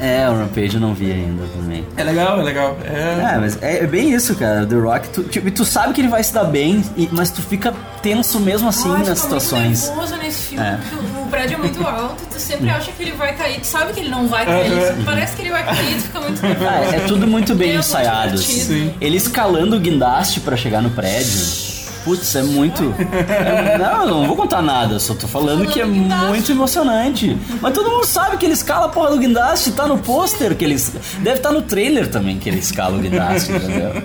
É, 0.00 0.28
o 0.30 0.38
Rampage 0.38 0.74
eu 0.74 0.80
não 0.80 0.94
vi 0.94 1.12
ainda 1.12 1.42
também. 1.54 1.84
É 1.96 2.02
legal, 2.04 2.40
é 2.40 2.42
legal. 2.42 2.76
É. 2.84 3.34
É, 3.34 3.38
mas 3.38 3.62
é, 3.62 3.84
é 3.84 3.86
bem 3.86 4.12
isso, 4.14 4.34
cara. 4.34 4.64
The 4.66 4.74
Rock, 4.76 5.08
tu, 5.10 5.22
tipo, 5.24 5.48
e 5.48 5.50
tu 5.50 5.64
sabe 5.64 5.92
que 5.92 6.00
ele 6.00 6.08
vai 6.08 6.22
se 6.22 6.32
dar 6.32 6.44
bem, 6.44 6.82
e- 6.96 7.08
mas 7.12 7.30
tu 7.30 7.42
fica 7.42 7.72
tenso 8.02 8.40
mesmo 8.40 8.68
assim 8.68 8.88
nas 8.88 9.18
situações. 9.18 9.84
muito 9.88 9.96
nervoso 9.98 10.16
nesse 10.16 10.42
filme, 10.48 10.64
É. 10.66 10.76
porque 10.76 10.94
o, 10.94 11.22
o 11.22 11.26
prédio 11.28 11.54
é 11.54 11.58
muito 11.58 11.86
alto, 11.86 12.16
tu 12.32 12.38
sempre 12.40 12.70
acha 12.70 12.90
que 12.92 13.02
ele 13.02 13.12
vai 13.12 13.34
cair, 13.34 13.60
tu 13.60 13.66
sabe 13.66 13.92
que 13.92 14.00
ele 14.00 14.08
não 14.08 14.26
vai 14.26 14.46
cair, 14.46 14.72
Uhum. 14.72 15.04
parece 15.04 15.36
que 15.36 15.42
ele 15.42 15.50
vai 15.50 15.64
cair, 15.64 15.94
tu 15.96 16.00
fica 16.02 16.20
muito 16.20 16.42
nervoso. 16.42 16.70
Ah, 16.70 16.96
é 16.96 17.00
tudo 17.00 17.26
muito 17.26 17.54
bem 17.54 17.72
É 17.72 17.76
ensaiado. 17.76 18.34
assim. 18.34 18.94
Ele 19.00 19.16
escalando 19.18 19.76
o 19.76 19.80
guindaste 19.80 20.40
pra 20.40 20.56
chegar 20.56 20.80
no 20.80 20.90
prédio. 20.90 21.69
Putz, 22.04 22.34
é 22.34 22.42
muito. 22.42 22.94
é- 22.98 23.76
não, 23.78 24.02
eu 24.02 24.08
não 24.08 24.26
vou 24.26 24.36
contar 24.36 24.62
nada, 24.62 24.98
só 24.98 25.14
tô 25.14 25.28
falando 25.28 25.66
que 25.66 25.80
é 25.80 25.84
muito 25.84 26.50
emocionante. 26.52 27.36
Mas 27.60 27.74
todo 27.74 27.90
mundo 27.90 28.06
sabe 28.06 28.36
que 28.38 28.46
ele 28.46 28.54
escala 28.54 28.86
a 28.86 28.88
porra 28.88 29.10
do 29.10 29.18
guindaste, 29.18 29.72
tá 29.72 29.86
no 29.86 29.98
pôster 29.98 30.54
que 30.56 30.64
ele. 30.64 30.76
Deve 31.20 31.36
estar 31.36 31.52
no 31.52 31.62
trailer 31.62 32.08
também 32.08 32.38
que 32.38 32.48
ele 32.48 32.58
escala 32.58 32.96
o 32.96 33.00
guindaste, 33.00 33.52
entendeu? 33.52 34.02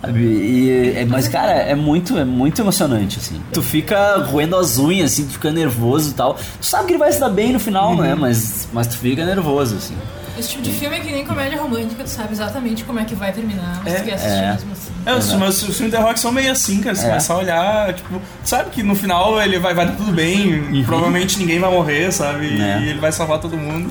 Sabe? 0.00 0.20
E, 0.20 0.94
é- 0.96 1.04
mas, 1.04 1.28
cara, 1.28 1.52
é 1.52 1.74
muito, 1.74 2.18
é 2.18 2.24
muito 2.24 2.60
emocionante, 2.60 3.18
assim. 3.20 3.40
Tu 3.52 3.62
fica 3.62 4.16
roendo 4.24 4.56
as 4.56 4.78
unhas, 4.78 5.12
assim, 5.12 5.26
tu 5.26 5.32
fica 5.34 5.50
nervoso 5.52 6.10
e 6.10 6.14
tal. 6.14 6.34
Tu 6.34 6.66
sabe 6.66 6.86
que 6.86 6.92
ele 6.92 6.98
vai 6.98 7.12
se 7.12 7.20
dar 7.20 7.28
bem 7.28 7.52
no 7.52 7.60
final, 7.60 7.94
né? 7.96 8.14
Mas, 8.14 8.68
mas 8.72 8.86
tu 8.88 8.96
fica 8.98 9.24
nervoso, 9.24 9.76
assim. 9.76 9.94
Esse 10.38 10.48
tipo 10.50 10.62
de 10.62 10.72
filme 10.72 10.96
é 10.96 11.00
que 11.00 11.12
nem 11.12 11.24
comédia 11.26 11.60
romântica, 11.60 12.02
tu 12.04 12.10
sabe 12.10 12.32
exatamente 12.32 12.84
como 12.84 12.98
é 12.98 13.04
que 13.04 13.14
vai 13.14 13.32
terminar, 13.32 13.80
mas 13.84 13.92
É. 13.94 13.96
tu 13.98 14.04
quer 14.04 14.14
assistir 14.14 14.38
É. 14.42 14.52
mesmo 14.52 14.72
assim. 14.72 14.90
É, 15.04 15.14
os, 15.14 15.32
mas 15.34 15.62
os 15.62 15.76
filmes 15.76 15.94
The 15.94 16.00
Rock 16.00 16.18
são 16.20 16.32
meio 16.32 16.50
assim, 16.52 16.80
cara. 16.80 16.94
Você 16.96 17.04
É. 17.04 17.08
começa 17.08 17.32
a 17.32 17.36
olhar, 17.38 17.92
tipo, 17.94 18.20
sabe 18.44 18.70
que 18.70 18.82
no 18.82 18.94
final 18.94 19.40
ele 19.42 19.58
vai, 19.58 19.74
vai 19.74 19.86
dar 19.86 19.96
tudo 19.96 20.12
bem, 20.12 20.82
provavelmente 20.86 21.38
ninguém 21.38 21.58
vai 21.58 21.70
morrer, 21.70 22.10
sabe? 22.12 22.46
É. 22.60 22.80
E 22.80 22.88
ele 22.88 22.98
vai 23.00 23.12
salvar 23.12 23.38
todo 23.40 23.56
mundo. 23.56 23.90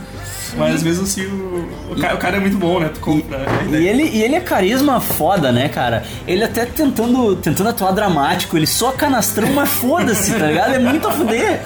Mas 0.57 0.83
mesmo 0.83 1.03
assim, 1.05 1.25
o, 1.27 1.69
o, 1.91 1.95
cara, 1.97 2.13
o 2.13 2.17
cara 2.17 2.35
é 2.35 2.39
muito 2.41 2.57
bom, 2.57 2.77
né? 2.81 2.89
Tu 2.93 2.99
compra 2.99 3.39
E 3.63 3.67
ideia. 3.69 3.89
ele, 3.89 4.03
e 4.03 4.21
ele 4.21 4.35
é 4.35 4.41
carisma 4.41 4.99
foda, 4.99 5.49
né, 5.49 5.69
cara? 5.69 6.03
Ele 6.27 6.43
até 6.43 6.65
tentando, 6.65 7.37
tentando 7.37 7.69
atuar 7.69 7.91
dramático, 7.93 8.57
ele 8.57 8.67
só 8.67 8.91
canastrão, 8.91 9.47
mas 9.53 9.69
foda-se, 9.69 10.33
tá 10.33 10.47
ligado? 10.47 10.73
É 10.73 10.79
muito 10.79 11.07
a 11.07 11.11
fuder. 11.13 11.61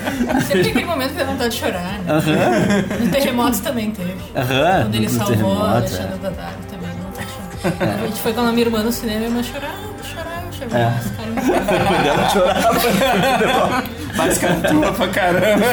Sempre 0.45 0.61
tem 0.61 0.69
aquele 0.69 0.85
momento 0.85 1.13
que 1.13 1.17
dá 1.17 1.23
vontade 1.23 1.55
de 1.55 1.59
chorar, 1.61 1.97
né? 1.99 2.85
No 2.99 3.09
terremoto 3.09 3.59
também 3.61 3.89
teve. 3.89 4.13
Aham, 4.35 4.64
Quando 4.83 4.95
ele 4.95 5.09
salvou 5.09 5.33
a 5.33 5.35
terremoto, 5.35 5.65
Alexandra 5.75 6.17
Daddario 6.17 6.57
também, 6.69 6.89
não 7.03 7.11
tá 7.11 7.21
chorando. 7.23 8.03
A 8.03 8.07
gente 8.07 8.19
foi 8.21 8.33
com 8.33 8.41
a 8.41 8.51
minha 8.51 8.65
irmã 8.65 8.83
no 8.83 8.91
cinema 8.91 9.19
e 9.21 9.23
a 9.23 9.27
irmã 9.27 9.43
chorava, 9.43 9.73
chorava, 10.03 10.51
chorava. 10.51 10.77
É. 10.77 10.93
Os 10.99 11.11
caras- 11.11 12.05
Ela 12.05 12.29
chorava. 12.29 13.83
Mas 14.15 14.41
atua 14.41 14.93
pra 14.93 15.07
caramba. 15.09 15.65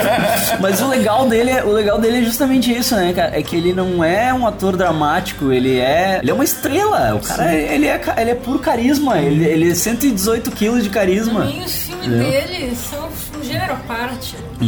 Mas 0.61 0.81
o 0.83 0.89
legal 0.89 1.29
dele, 1.29 1.51
é- 1.53 1.63
o 1.63 1.71
legal 1.71 2.01
dele 2.01 2.19
é 2.19 2.23
justamente 2.25 2.77
isso, 2.77 2.97
né, 2.97 3.13
cara? 3.13 3.39
É 3.39 3.43
que 3.43 3.55
ele 3.55 3.73
não 3.73 4.03
é 4.03 4.35
um 4.35 4.45
ator 4.47 4.77
dramático, 4.77 5.53
ele 5.53 5.79
é, 5.79 6.19
ele 6.21 6.31
é 6.31 6.35
uma 6.35 6.43
estrela. 6.43 7.15
O 7.15 7.21
cara, 7.21 7.55
ele 7.55 7.87
é, 7.87 8.01
ele 8.19 8.31
é 8.31 8.35
puro 8.35 8.59
carisma. 8.59 9.19
Ele, 9.21 9.45
ele 9.45 9.71
é 9.71 9.75
118 9.75 10.51
quilos 10.51 10.83
de 10.83 10.91
carisma. 10.91 11.43
Também 11.43 11.63
os 11.63 11.73
filmes 11.73 12.09
dele 12.09 12.75
são 12.75 13.09
um 13.39 13.45
gênero 13.45 13.75
à 13.75 13.77
parte. 13.77 14.35
É, 14.61 14.65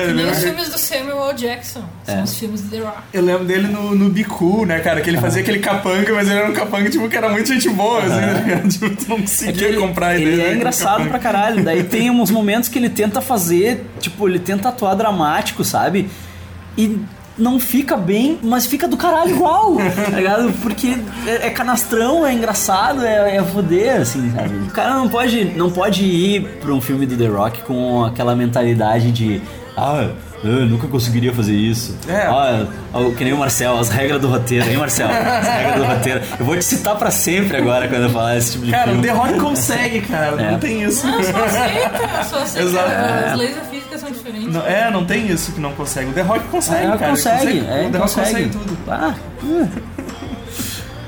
Que 0.00 0.12
nem 0.12 0.30
os 0.30 0.42
filmes 0.42 0.68
do 0.68 0.78
Samuel 0.78 1.28
L. 1.30 1.34
Jackson. 1.38 1.82
São 2.04 2.18
É. 2.18 2.22
os 2.22 2.34
filmes 2.38 2.60
do 2.62 2.68
The 2.70 2.78
Rock. 2.82 2.98
eu 3.12 3.22
lembro 3.22 3.44
dele 3.44 3.68
no, 3.68 3.94
no 3.94 4.08
Bicu, 4.10 4.64
né, 4.66 4.80
cara? 4.80 5.00
Que 5.00 5.10
ele 5.10 5.18
fazia 5.18 5.42
aquele 5.42 5.58
capanga, 5.58 6.12
mas 6.14 6.28
ele 6.28 6.38
era 6.38 6.50
um 6.50 6.52
capanga, 6.54 6.88
tipo, 6.90 7.08
que 7.08 7.16
era 7.16 7.28
muito 7.28 7.46
gente 7.48 7.68
boa, 7.70 8.00
assim, 8.00 8.08
tá 8.10 8.40
ligado? 8.40 8.68
Tipo, 8.74 8.90
tu 8.96 9.08
não 9.08 9.16
É 9.16 9.20
que 9.20 9.22
conseguia 9.22 9.68
ele, 9.68 9.76
comprar 9.78 10.14
ele 10.14 10.32
ideia. 10.34 10.46
é 10.46 10.50
né, 10.50 10.56
engraçado 10.56 11.08
pra 11.08 11.18
caralho. 11.18 11.62
Daí 11.64 11.82
tem 11.84 12.10
uns 12.10 12.30
momentos 12.30 12.68
que 12.68 12.78
ele 12.78 12.88
tenta 12.90 13.20
fazer, 13.20 13.84
tipo, 14.00 14.28
ele 14.28 14.38
tenta 14.38 14.68
atuar 14.68 14.94
dramático, 14.94 15.62
sabe? 15.64 16.08
E 16.76 16.98
não 17.36 17.58
fica 17.58 17.96
bem, 17.96 18.38
mas 18.44 18.64
fica 18.64 18.86
do 18.86 18.96
caralho 18.96 19.30
igual, 19.34 19.74
tá 19.76 20.10
ligado? 20.16 20.52
Porque 20.62 20.96
é, 21.26 21.48
é 21.48 21.50
canastrão, 21.50 22.24
é 22.24 22.32
engraçado, 22.32 23.04
é, 23.04 23.36
é 23.36 23.42
foder, 23.42 24.00
assim, 24.02 24.30
sabe? 24.32 24.54
O 24.68 24.70
cara 24.70 24.94
não 24.94 25.08
pode, 25.08 25.44
não 25.56 25.68
pode 25.70 26.04
ir 26.04 26.42
pra 26.60 26.72
um 26.72 26.80
filme 26.80 27.06
do 27.06 27.16
The 27.16 27.26
Rock 27.26 27.62
com 27.62 28.04
aquela 28.04 28.36
mentalidade 28.36 29.10
de. 29.10 29.40
Ah, 29.76 30.08
eu 30.44 30.66
nunca 30.66 30.86
conseguiria 30.86 31.32
fazer 31.32 31.54
isso. 31.54 31.96
É. 32.08 32.26
Ah, 32.28 32.64
ah, 32.92 32.98
que 33.16 33.24
nem 33.24 33.32
o 33.32 33.36
Marcel, 33.38 33.76
as 33.78 33.88
regras 33.88 34.20
do 34.20 34.28
roteiro, 34.28 34.68
hein, 34.70 34.76
Marcel? 34.76 35.08
As 35.08 35.46
regras 35.48 35.74
do 35.76 35.84
roteiro. 35.84 36.20
Eu 36.38 36.46
vou 36.46 36.56
te 36.56 36.64
citar 36.64 36.94
pra 36.96 37.10
sempre 37.10 37.56
agora 37.56 37.88
quando 37.88 38.02
eu 38.04 38.10
falar 38.10 38.36
esse 38.36 38.52
tipo 38.52 38.66
de 38.66 38.70
Cara, 38.70 38.90
o 38.90 38.92
filme. 38.92 39.02
The 39.08 39.12
Rock 39.12 39.40
consegue, 39.40 40.00
cara. 40.02 40.40
É. 40.40 40.50
Não 40.52 40.58
tem 40.60 40.82
isso. 40.82 41.04
Não, 41.06 41.20
só 41.24 41.44
aceita, 41.44 42.24
só 42.30 42.36
aceita. 42.42 42.68
Exato. 42.68 42.90
As 43.32 43.38
leis 43.38 43.56
da 43.56 43.62
física 43.62 43.98
são 43.98 44.10
diferentes. 44.12 44.52
Não- 44.54 44.66
é, 44.66 44.90
não 44.92 45.04
tem 45.04 45.26
isso 45.28 45.50
que 45.52 45.60
não 45.60 45.72
consegue. 45.72 46.10
O 46.10 46.12
The 46.12 46.22
Rock 46.22 46.44
consegue, 46.48 46.86
É, 46.86 46.96
cara. 46.96 47.10
consegue, 47.10 47.46
Ele 47.46 47.58
é, 47.60 47.86
o 47.86 47.90
The 47.90 47.98
Rock 47.98 48.14
consegue. 48.14 48.30
consegue 48.30 48.48
tudo. 48.50 48.78
Ah, 48.88 49.14
hum. 49.42 49.68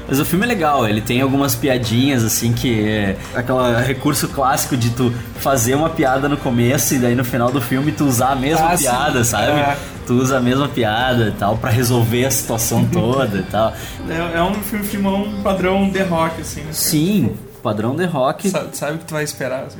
Mas 0.09 0.21
o 0.21 0.25
filme 0.25 0.45
é 0.45 0.49
legal, 0.49 0.89
ele 0.89 1.01
tem 1.01 1.21
algumas 1.21 1.55
piadinhas, 1.55 2.23
assim, 2.25 2.53
que 2.53 2.87
é 2.89 3.17
aquele 3.35 3.83
recurso 3.85 4.29
clássico 4.29 4.77
de 4.77 4.91
tu 4.91 5.13
fazer 5.41 5.75
uma 5.75 5.91
piada 5.91 6.29
no 6.29 6.37
começo 6.37 6.95
e 6.95 6.99
daí 6.99 7.15
no 7.15 7.25
final 7.25 7.51
do 7.51 7.61
filme 7.61 7.91
tu 7.93 8.05
usar 8.05 8.31
a 8.31 8.37
mesma 8.37 8.69
Ah, 8.71 8.77
sim. 8.77 8.85
piada, 8.85 9.25
sabe? 9.25 9.59
É. 9.61 9.77
Tu 10.07 10.15
usa 10.15 10.37
a 10.39 10.41
mesma 10.41 10.69
piada 10.69 11.29
e 11.29 11.33
tal, 11.33 11.57
pra 11.59 11.71
resolver 11.71 12.25
a 12.25 12.31
situação 12.31 12.85
toda 12.93 13.39
e 13.39 13.43
tal. 13.43 13.73
É, 14.09 14.39
é 14.39 14.43
um 14.43 14.55
filme 14.55 14.85
filmão 14.85 15.43
padrão 15.43 15.91
The 15.91 16.03
Rock, 16.05 16.41
assim. 16.41 16.63
Sim, 16.71 17.37
padrão 17.63 17.97
The 17.97 18.05
Rock 18.05 18.49
Sabe, 18.49 18.77
sabe 18.77 18.95
o 18.95 18.99
que 18.99 19.05
tu 19.07 19.15
vai 19.15 19.25
esperar, 19.25 19.65
assim. 19.65 19.79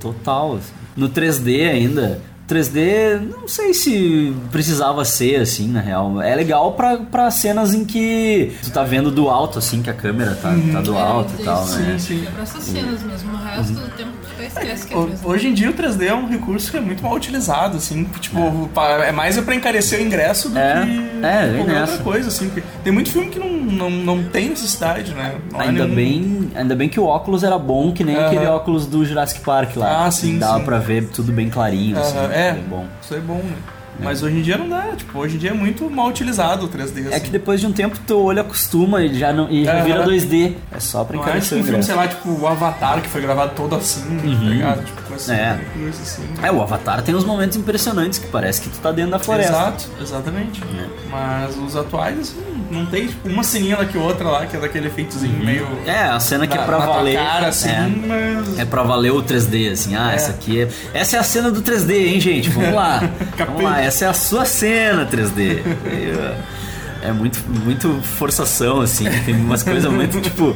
total. 0.00 0.56
assim. 0.56 0.72
No 0.96 1.08
3D 1.08 1.70
ainda. 1.70 2.20
3D, 2.48 3.20
não 3.40 3.46
sei 3.46 3.74
se 3.74 4.34
precisava 4.50 5.04
ser 5.04 5.40
assim, 5.40 5.68
na 5.68 5.80
real. 5.80 6.20
É 6.22 6.34
legal 6.34 6.72
pra, 6.72 6.96
pra 6.96 7.30
cenas 7.30 7.74
em 7.74 7.84
que 7.84 8.56
tu 8.62 8.70
tá 8.70 8.82
vendo 8.82 9.10
do 9.10 9.28
alto, 9.28 9.58
assim, 9.58 9.82
que 9.82 9.90
a 9.90 9.94
câmera 9.94 10.34
tá, 10.34 10.54
tá 10.72 10.80
do 10.80 10.96
alto 10.96 11.32
e 11.38 11.44
tal, 11.44 11.66
né? 11.66 11.98
Sim, 11.98 12.16
sim. 12.20 12.26
É 12.26 12.30
pra 12.30 12.42
essas 12.42 12.64
cenas 12.64 13.02
mesmo. 13.02 13.32
O 13.32 13.36
resto 13.36 13.72
do 13.74 13.96
tempo 13.96 14.17
que 14.50 14.94
é. 14.94 14.98
Hoje 15.24 15.48
em 15.48 15.54
dia 15.54 15.70
o 15.70 15.74
3D 15.74 16.06
é 16.06 16.14
um 16.14 16.26
recurso 16.28 16.70
que 16.70 16.76
é 16.76 16.80
muito 16.80 17.02
mal 17.02 17.14
utilizado, 17.14 17.76
assim, 17.76 18.04
tipo, 18.20 18.68
pa- 18.74 19.04
é 19.04 19.12
mais 19.12 19.38
pra 19.40 19.54
encarecer 19.54 20.00
o 20.00 20.02
ingresso 20.02 20.48
do 20.48 20.58
É, 20.58 20.84
que 20.84 21.24
é, 21.26 21.54
qualquer 21.56 21.72
nessa. 21.74 21.92
outra 21.92 22.04
coisa, 22.04 22.28
assim, 22.28 22.46
porque 22.48 22.62
tem 22.82 22.92
muito 22.92 23.10
filme 23.10 23.28
que 23.28 23.38
não, 23.38 23.48
não, 23.50 23.90
não 23.90 24.24
tem 24.24 24.48
necessidade, 24.50 25.12
né? 25.14 25.36
Não 25.52 25.60
é 25.60 25.68
Ainda 25.68 25.84
nenhum- 25.86 25.94
bem, 25.94 26.50
ainda 26.54 26.74
bem 26.76 26.88
que 26.88 26.98
o 27.00 27.04
óculos 27.04 27.44
era 27.44 27.58
bom, 27.58 27.92
que 27.92 28.02
nem 28.04 28.16
Aham. 28.16 28.26
aquele 28.26 28.46
óculos 28.46 28.86
do 28.86 29.04
Jurassic 29.04 29.40
Park 29.40 29.76
lá. 29.76 30.06
Ah, 30.06 30.10
sim, 30.10 30.38
Dava 30.38 30.58
sim. 30.58 30.64
pra 30.64 30.78
ver 30.78 31.08
tudo 31.08 31.32
bem 31.32 31.48
clarinho, 31.50 31.98
assim. 31.98 32.16
Aham, 32.18 32.32
é, 32.32 32.52
bom. 32.68 32.86
isso 33.02 33.14
é 33.14 33.18
bom, 33.18 33.34
né? 33.36 33.54
Mas 34.00 34.22
hoje 34.22 34.36
em 34.38 34.42
dia 34.42 34.56
não 34.56 34.68
dá, 34.68 34.82
tipo, 34.96 35.18
hoje 35.18 35.36
em 35.36 35.38
dia 35.38 35.50
é 35.50 35.52
muito 35.54 35.88
mal 35.90 36.06
utilizado 36.08 36.66
o 36.66 36.68
3D, 36.68 37.06
É 37.10 37.16
assim. 37.16 37.24
que 37.26 37.30
depois 37.30 37.60
de 37.60 37.66
um 37.66 37.72
tempo 37.72 37.98
teu 38.06 38.20
olho 38.20 38.40
acostuma 38.40 39.02
e 39.02 39.18
já, 39.18 39.32
não, 39.32 39.50
e 39.50 39.64
já 39.64 39.74
Aham. 39.74 39.84
vira 39.84 40.04
2D. 40.04 40.54
É 40.70 40.78
só 40.80 41.02
pra 41.04 41.16
é 41.16 41.20
encarecer 41.20 41.58
um 41.58 41.60
o 41.60 41.64
filme, 41.64 41.82
sei 41.82 41.94
lá, 41.94 42.06
tipo 42.06 42.28
o 42.30 42.46
Avatar, 42.46 43.00
que 43.02 43.08
foi 43.08 43.20
gravado 43.20 43.52
todo 43.56 43.74
assim, 43.74 44.02
tá 44.18 44.24
ligado? 44.48 44.84
Tipo, 44.84 45.02
com 45.02 45.14
esse 45.16 45.32
É. 45.32 45.58
assim. 45.88 46.22
É, 46.42 46.50
o 46.52 46.62
Avatar 46.62 47.02
tem 47.02 47.14
uns 47.14 47.24
momentos 47.24 47.56
impressionantes 47.56 48.18
que 48.18 48.26
parece 48.28 48.60
que 48.62 48.68
tu 48.70 48.78
tá 48.78 48.92
dentro 48.92 49.10
da 49.12 49.18
floresta. 49.18 49.52
Exato, 49.52 49.88
exatamente. 50.00 50.62
Mas 51.10 51.56
os 51.56 51.74
atuais, 51.76 52.18
assim, 52.20 52.40
não 52.70 52.86
tem, 52.86 53.06
tipo, 53.06 53.28
uma 53.28 53.42
ceninha 53.42 53.76
que 53.84 53.96
outra 53.96 54.28
lá, 54.28 54.46
que 54.46 54.56
é 54.56 54.60
daquele 54.60 54.88
efeitozinho 54.88 55.44
meio... 55.44 55.66
É, 55.86 56.04
a 56.04 56.20
cena 56.20 56.46
que 56.46 56.56
é 56.56 56.62
pra 56.62 56.78
na 56.78 56.84
tua 56.84 56.94
valer. 56.96 57.16
cara, 57.16 57.48
assim, 57.48 57.68
é. 57.68 57.88
mas... 58.06 58.58
É 58.58 58.64
pra 58.64 58.82
valer 58.82 59.12
o 59.12 59.22
3D, 59.22 59.72
assim. 59.72 59.96
Ah, 59.96 60.12
essa 60.12 60.30
aqui 60.30 60.62
é. 60.62 60.68
Essa 60.92 61.16
é 61.16 61.20
a 61.20 61.22
cena 61.22 61.50
do 61.50 61.62
3D, 61.62 61.90
hein, 61.90 62.20
gente? 62.20 62.50
Vamos 62.50 62.74
lá. 62.74 63.02
Vamos 63.36 63.62
lá, 63.62 63.80
essa 63.80 64.04
é 64.04 64.08
a 64.08 64.14
sua 64.14 64.44
cena 64.44 65.06
3D. 65.06 65.62
É 67.02 67.12
muito, 67.12 67.38
muito 67.64 67.88
forçação, 68.02 68.80
assim. 68.80 69.04
Tem 69.24 69.34
umas 69.34 69.62
coisas 69.62 69.90
muito 69.90 70.20
tipo. 70.22 70.54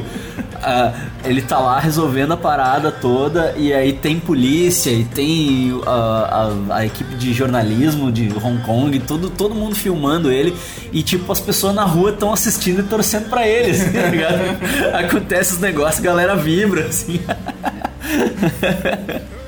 ah, 0.61 0.91
ele 1.23 1.41
tá 1.41 1.57
lá 1.57 1.79
resolvendo 1.79 2.33
a 2.33 2.37
parada 2.37 2.91
toda 2.91 3.53
e 3.57 3.73
aí 3.73 3.93
tem 3.93 4.19
polícia 4.19 4.89
e 4.91 5.05
tem 5.05 5.71
ah, 5.87 6.49
a, 6.69 6.75
a 6.77 6.85
equipe 6.85 7.15
de 7.15 7.33
jornalismo 7.33 8.11
de 8.11 8.29
Hong 8.43 8.61
Kong, 8.63 8.99
todo, 8.99 9.29
todo 9.29 9.55
mundo 9.55 9.73
filmando 9.75 10.29
ele 10.31 10.53
e 10.91 11.01
tipo 11.01 11.31
as 11.31 11.39
pessoas 11.39 11.73
na 11.73 11.83
rua 11.85 12.09
estão 12.11 12.33
assistindo 12.33 12.81
e 12.81 12.83
torcendo 12.83 13.29
pra 13.29 13.47
ele, 13.47 13.71
assim, 13.71 13.91
tá 13.91 14.07
ligado? 14.09 14.39
Acontece 15.05 15.53
os 15.53 15.59
negócios, 15.59 15.99
a 15.99 16.03
galera 16.03 16.35
vibra, 16.35 16.85
assim. 16.87 17.19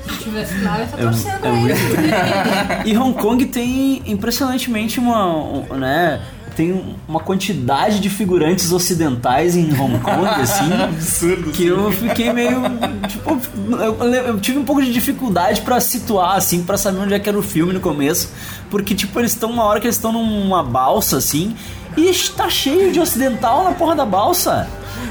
Se 0.08 0.16
tivesse 0.24 0.58
lá, 0.62 0.78
eu 0.78 0.80
ia 0.80 0.84
estar 0.84 0.98
É, 0.98 1.02
torcendo 1.02 1.44
é 1.44 1.48
aí. 1.50 1.56
muito- 1.60 2.88
E 2.88 2.96
Hong 2.98 3.14
Kong 3.20 3.44
tem 3.46 4.02
impressionantemente 4.06 4.98
uma, 4.98 5.26
um, 5.26 5.64
né, 5.76 6.20
tem 6.56 6.96
uma 7.06 7.20
quantidade 7.20 8.00
de 8.00 8.08
figurantes 8.08 8.72
ocidentais 8.72 9.54
em 9.54 9.70
Hong 9.78 9.98
Kong, 9.98 10.24
assim, 10.40 10.72
Absurdo. 10.72 11.50
que 11.52 11.66
eu 11.66 11.92
fiquei 11.92 12.32
meio, 12.32 12.62
tipo, 13.06 13.38
eu, 13.76 14.04
eu 14.14 14.40
tive 14.40 14.58
um 14.58 14.64
pouco 14.64 14.82
de 14.82 14.90
dificuldade 14.90 15.60
pra 15.60 15.78
situar, 15.80 16.34
assim, 16.36 16.62
pra 16.62 16.78
saber 16.78 16.98
onde 16.98 17.12
é 17.12 17.18
que 17.18 17.28
era 17.28 17.38
o 17.38 17.42
filme 17.42 17.74
no 17.74 17.80
começo, 17.80 18.30
porque, 18.70 18.94
tipo, 18.94 19.20
eles 19.20 19.32
estão 19.32 19.50
uma 19.50 19.64
hora 19.64 19.78
que 19.78 19.86
eles 19.86 19.96
estão 19.96 20.10
numa 20.12 20.62
balsa, 20.62 21.18
assim, 21.18 21.54
e 21.94 22.10
tá 22.34 22.48
cheio 22.48 22.90
de 22.90 22.98
ocidental 22.98 23.62
na 23.62 23.72
porra 23.72 23.94
da 23.94 24.06
balsa. 24.06 24.66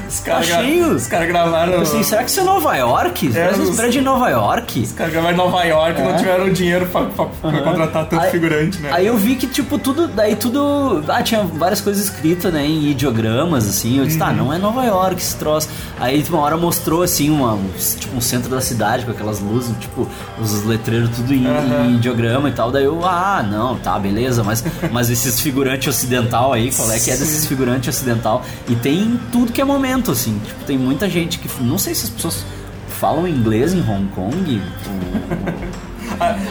Os 0.08 0.20
Tá 0.20 0.40
caras. 0.40 0.96
Os 1.02 1.06
caras 1.06 1.28
gravaram... 1.28 1.72
Eu 1.72 1.78
pensei, 1.80 2.02
será 2.04 2.22
que 2.24 2.30
isso 2.30 2.40
é 2.40 2.44
Nova 2.44 2.76
York? 2.76 3.28
Parece 3.32 3.60
os- 3.60 3.76
prédio 3.76 4.00
em 4.00 4.04
Nova 4.04 4.28
York. 4.28 4.80
Os 4.80 4.92
caras 4.92 5.12
gravaram 5.12 5.34
em 5.34 5.36
Nova 5.36 5.64
York 5.64 6.00
e 6.00 6.04
não 6.04 6.16
tiveram 6.16 6.52
dinheiro 6.52 6.86
pra, 6.86 7.02
pra- 7.04 7.26
pra 7.26 7.62
contratar 7.62 8.06
tanto 8.06 8.22
É. 8.22 8.24
Aí- 8.26 8.30
figurante, 8.30 8.78
né? 8.80 8.90
Aí 8.92 9.06
eu 9.06 9.16
vi 9.16 9.34
que, 9.36 9.46
tipo, 9.46 9.78
tudo. 9.78 10.06
Daí 10.08 10.36
tudo. 10.36 11.04
Ah, 11.08 11.22
tinha 11.22 11.42
várias 11.42 11.80
coisas 11.80 12.04
escritas, 12.04 12.52
né? 12.52 12.64
Em 12.64 12.90
ideogramas, 12.90 13.68
assim. 13.68 13.98
Eu 13.98 14.06
disse, 14.06 14.18
tá, 14.18 14.32
não 14.32 14.52
é 14.52 14.58
Nova 14.58 14.84
York 14.84 15.20
esse 15.20 15.36
troço. 15.36 15.68
Aí 15.98 16.22
tipo, 16.22 16.36
uma 16.36 16.44
hora 16.44 16.56
mostrou, 16.56 17.02
assim, 17.02 17.30
uma, 17.30 17.54
um- 17.54 17.70
tipo, 17.98 18.16
um 18.16 18.20
centro 18.20 18.48
da 18.50 18.60
cidade 18.60 19.04
com 19.04 19.10
aquelas 19.10 19.40
luzes, 19.40 19.74
tipo, 19.78 20.08
os 20.40 20.64
letreiros 20.64 21.10
tudo 21.10 21.32
em, 21.34 21.44
em 21.46 21.94
ideograma 21.96 22.48
e 22.48 22.52
tal. 22.52 22.70
Daí 22.70 22.84
eu, 22.84 23.04
ah, 23.04 23.44
não, 23.48 23.76
tá, 23.76 23.98
beleza, 23.98 24.42
mas, 24.44 24.64
mas 24.90 25.10
esses 25.10 25.40
figurantes 25.40 25.88
ocidental 25.94 26.52
aí, 26.52 26.72
qual 26.72 26.90
é 26.92 26.98
que 26.98 27.10
é 27.10 27.16
desses 27.16 27.46
figurantes 27.46 27.94
ocidental? 27.94 28.42
E 28.68 28.74
tem 28.74 29.18
tudo 29.32 29.52
que 29.52 29.60
é 29.60 29.64
momento, 29.76 30.10
assim. 30.10 30.40
Tipo, 30.44 30.64
tem 30.64 30.78
muita 30.78 31.08
gente 31.08 31.38
que. 31.38 31.48
Não 31.62 31.78
sei 31.78 31.94
se 31.94 32.04
as 32.04 32.10
pessoas 32.10 32.44
falam 32.88 33.26
inglês 33.28 33.72
em 33.74 33.80
Hong 33.80 34.06
Kong. 34.14 34.60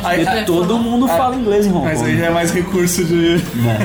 Aí- 0.03 0.27
aí- 0.27 0.46
todo 0.46 0.77
mundo 0.77 1.08
fala 1.08 1.36
inglês 1.36 1.65
em 1.65 1.72
Hong 1.72 1.86
Mas 1.86 1.98
Kong. 2.00 2.12
aí 2.12 2.17
já 2.20 2.25
é 2.25 2.29
mais 2.29 2.51
recurso 2.51 3.03
de. 3.05 3.38
né? 3.55 3.77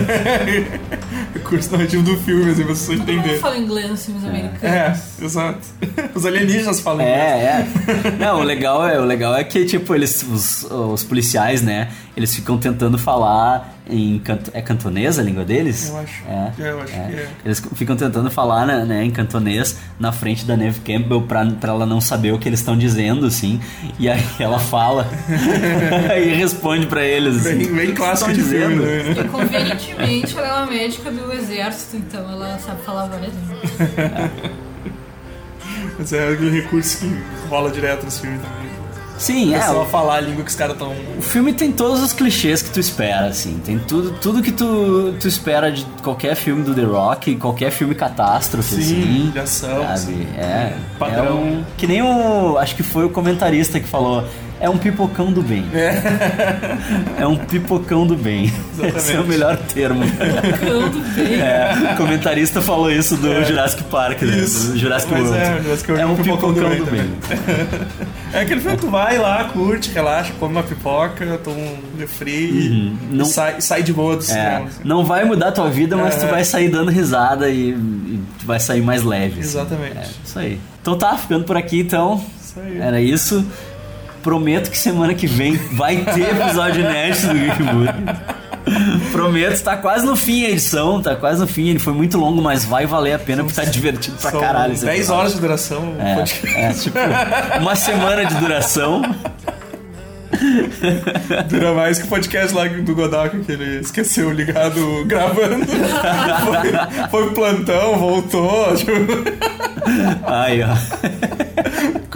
recurso 1.33 1.71
narrativo 1.73 2.03
do 2.03 2.17
filme, 2.19 2.51
assim, 2.51 2.65
pra 2.65 2.75
você 2.75 2.97
Todo 2.97 2.99
mundo 3.07 3.11
entender. 3.21 3.39
fala 3.39 3.57
inglês 3.57 3.89
nos 3.89 4.05
filmes 4.05 4.25
É, 4.25 4.29
americanos. 4.29 5.01
exato. 5.23 5.59
Os 6.15 6.27
alienígenas 6.27 6.81
falam 6.81 7.01
inglês. 7.03 7.21
É, 7.21 7.67
é. 8.05 8.11
Não, 8.19 8.41
o 8.41 8.43
legal 8.43 8.87
é, 8.87 9.01
o 9.01 9.05
legal 9.05 9.35
é 9.35 9.45
que, 9.45 9.65
tipo, 9.65 9.95
eles, 9.95 10.23
os, 10.31 10.65
os 10.71 11.05
policiais, 11.05 11.63
né? 11.63 11.89
Eles 12.21 12.35
ficam 12.35 12.59
tentando 12.59 12.99
falar 12.99 13.75
em 13.89 14.19
canto, 14.21 14.51
é 14.55 14.61
cantonês 14.61 15.19
a 15.19 15.23
língua 15.23 15.43
deles? 15.45 15.89
Eu 15.89 15.99
acho. 15.99 16.23
É, 16.29 16.53
Eu 16.59 16.81
acho 16.83 16.93
que 16.93 16.99
é. 16.99 17.29
Eles 17.45 17.63
ficam 17.75 17.97
tentando 17.97 18.31
falar 18.31 18.67
né, 18.67 18.85
né, 18.85 19.03
em 19.05 19.11
cantonês 19.11 19.79
na 19.99 20.13
frente 20.13 20.45
da 20.45 20.55
Neve 20.57 20.81
Campbell 20.81 21.23
pra, 21.23 21.45
pra 21.47 21.71
ela 21.71 21.87
não 21.87 22.01
saber 22.01 22.33
o 22.33 22.39
que 22.39 22.47
eles 22.49 22.61
estão 22.61 22.77
dizendo, 22.77 23.25
assim. 23.27 23.59
E 23.99 24.09
aí 24.09 24.23
ela 24.39 24.59
fala 24.59 25.09
e 26.23 26.35
responde 26.35 26.87
pra 26.87 27.03
eles. 27.03 27.39
Assim, 27.47 27.57
Bem, 27.59 27.73
bem 27.75 27.85
"O 27.87 27.91
que 27.91 27.93
clássico 27.95 28.33
de 28.33 28.41
estão 28.41 28.59
filme, 28.61 28.77
dizendo?" 28.85 29.15
né? 29.15 29.25
E 29.25 29.29
convenientemente 29.29 30.37
ela 30.39 30.47
é 30.47 30.53
uma 30.53 30.67
médica 30.67 31.11
do 31.11 31.33
exército, 31.33 31.97
então 31.97 32.31
ela 32.31 32.59
sabe 32.59 32.83
falar 32.83 33.07
várias 33.07 33.33
línguas. 33.35 34.31
Mas 35.99 36.13
é 36.13 36.29
aquele 36.33 36.61
recurso 36.63 36.99
que 36.99 37.49
rola 37.49 37.71
direto 37.71 38.05
nos 38.05 38.19
filmes 38.19 38.41
também. 38.43 38.60
Sim, 39.21 39.55
É 39.55 39.59
é. 39.59 39.63
só 39.67 39.83
o- 39.83 39.87
falar 39.87 40.17
a 40.17 40.21
língua 40.23 40.43
que 40.43 40.49
os 40.51 40.57
caras 40.57 40.73
estão. 40.73 40.93
O 41.19 41.21
filme 41.23 41.53
tem 41.53 41.71
todos 41.71 42.03
os 42.03 42.13
clichês 42.13 42.63
que 42.63 42.71
tu 42.71 42.81
espera, 42.81 43.27
assim. 43.27 43.61
Tem 43.65 43.79
tudo, 43.79 44.13
tudo 44.21 44.43
que 44.43 44.51
tu, 44.51 45.15
tu 45.21 45.29
espera 45.29 45.71
de 45.71 45.85
qualquer 46.03 46.35
filme 46.35 46.63
do 46.65 46.75
The 46.75 46.83
Rock, 46.85 47.37
qualquer 47.37 47.71
filme 47.71 47.95
catástrofe, 47.95 48.75
Sim, 48.77 48.81
assim. 48.81 49.31
de 49.31 49.39
ação, 49.39 49.83
Sabe? 49.83 49.93
assim. 49.93 50.27
É. 50.39 50.73
Padrão. 50.99 51.27
é 51.27 51.31
um- 51.33 51.65
que 51.77 51.87
nem 51.87 52.01
o. 52.03 52.57
Acho 52.59 52.75
que 52.75 52.83
foi 52.83 53.05
o 53.05 53.11
comentarista 53.11 53.79
que 53.79 53.87
falou. 53.87 54.25
É 54.61 54.69
um 54.69 54.77
pipocão 54.77 55.33
do 55.33 55.43
bem. 55.43 55.65
É, 57.19 57.27
um 57.27 57.35
pipocão 57.37 58.07
do 58.07 58.15
bem. 58.15 58.53
Esse 58.95 59.15
é 59.15 59.21
o 59.21 59.27
melhor 59.27 59.57
termo. 59.57 60.03
Cando 60.61 60.99
bem. 61.15 61.41
É, 61.41 61.93
o 61.93 61.97
comentarista 61.97 62.61
falou 62.61 62.91
isso 62.91 63.17
do 63.17 63.43
Jurassic 63.45 63.83
Park, 63.85 64.21
né? 64.23 64.37
Isso. 64.37 64.73
Do 64.73 64.79
Jurassic 64.79 65.11
Mas 65.13 65.23
World. 65.29 65.39
é, 65.39 65.63
Jurassic 65.63 65.91
World 65.93 66.03
é 66.03 66.07
um 66.07 66.17
pipocão, 66.17 66.53
do 66.53 66.87
bem. 66.91 67.11
É 68.33 68.43
aquele 68.43 68.61
filme 68.61 68.77
que 68.77 68.85
tu 68.85 68.91
vai 68.91 69.19
lá, 69.19 69.43
curte, 69.45 69.91
relaxa, 69.91 70.33
come 70.39 70.53
uma 70.55 70.63
pipoca, 70.63 71.41
toma 71.43 71.57
um 71.57 71.79
refri 71.99 72.51
Uhum. 72.71 72.97
Não- 73.11 73.25
e 73.25 73.29
sai, 73.29 73.61
sai 73.61 73.83
de 73.83 73.93
boa 73.93 74.15
do 74.17 74.23
É, 74.23 74.27
cinema. 74.27 74.67
assim. 74.67 74.81
não 74.85 75.05
vai 75.05 75.25
mudar 75.25 75.49
a 75.49 75.53
tua 75.53 75.69
vida, 75.69 75.97
mas 75.97 76.15
tu 76.17 76.27
É. 76.27 76.29
vai 76.29 76.45
sair 76.45 76.69
dando 76.69 76.91
risada 76.93 77.49
e, 77.49 77.71
e 77.71 78.21
tu 78.39 78.47
vai 78.47 78.61
sair 78.61 78.83
mais 78.83 79.03
leve. 79.03 79.41
assim. 79.41 79.49
Exatamente. 79.49 79.97
É, 79.97 80.05
isso 80.25 80.39
aí. 80.39 80.61
Então 80.81 80.97
tá, 80.97 81.17
ficando 81.17 81.45
por 81.45 81.57
aqui 81.57 81.81
então. 81.81 82.25
Isso 82.41 82.61
aí. 82.61 82.79
Era 82.81 83.01
isso. 83.01 83.45
Prometo 84.23 84.71
que 84.71 84.77
semana 84.79 85.15
que 85.15 85.27
vem 85.27 85.57
vai 85.73 85.97
ter 86.05 86.31
episódio 86.37 86.83
inédito 86.83 87.27
do 87.29 87.35
Geek 87.35 87.63
Burger. 87.63 87.95
Prometo, 89.11 89.63
tá 89.63 89.77
quase 89.77 90.05
no 90.05 90.15
fim 90.15 90.45
a 90.45 90.51
edição, 90.51 91.01
tá 91.01 91.17
quase 91.17 91.41
no 91.41 91.47
fim. 91.47 91.71
Ele 91.71 91.79
foi 91.79 91.93
muito 91.95 92.19
longo, 92.19 92.41
mas 92.43 92.65
vai 92.65 92.87
valer 92.87 93.15
a 93.15 93.19
pena 93.19 93.43
porque 93.43 93.59
tá 93.61 93.65
divertido 93.65 94.17
pra 94.21 94.31
São 94.31 94.41
caralho. 94.41 94.75
esse 94.75 94.85
10 94.85 94.97
episódio. 94.99 95.21
horas 95.21 95.35
de 95.35 95.41
duração. 95.41 95.95
É, 95.99 96.61
é, 96.67 96.73
tipo, 96.75 96.99
uma 97.61 97.75
semana 97.75 98.25
de 98.27 98.35
duração. 98.37 99.03
Dura 101.49 101.75
mais 101.75 101.99
que 101.99 102.05
o 102.05 102.09
podcast 102.09 102.55
lá 102.55 102.67
do 102.69 102.95
Godok, 102.95 103.41
que 103.41 103.53
ele 103.53 103.81
esqueceu 103.81 104.31
ligado 104.33 105.05
gravando. 105.07 105.67
foi, 105.67 107.09
foi 107.11 107.25
pro 107.25 107.33
plantão, 107.35 107.99
voltou. 107.99 108.75
Tipo, 108.77 108.93
Aí, 110.27 110.61
ó. 110.63 111.49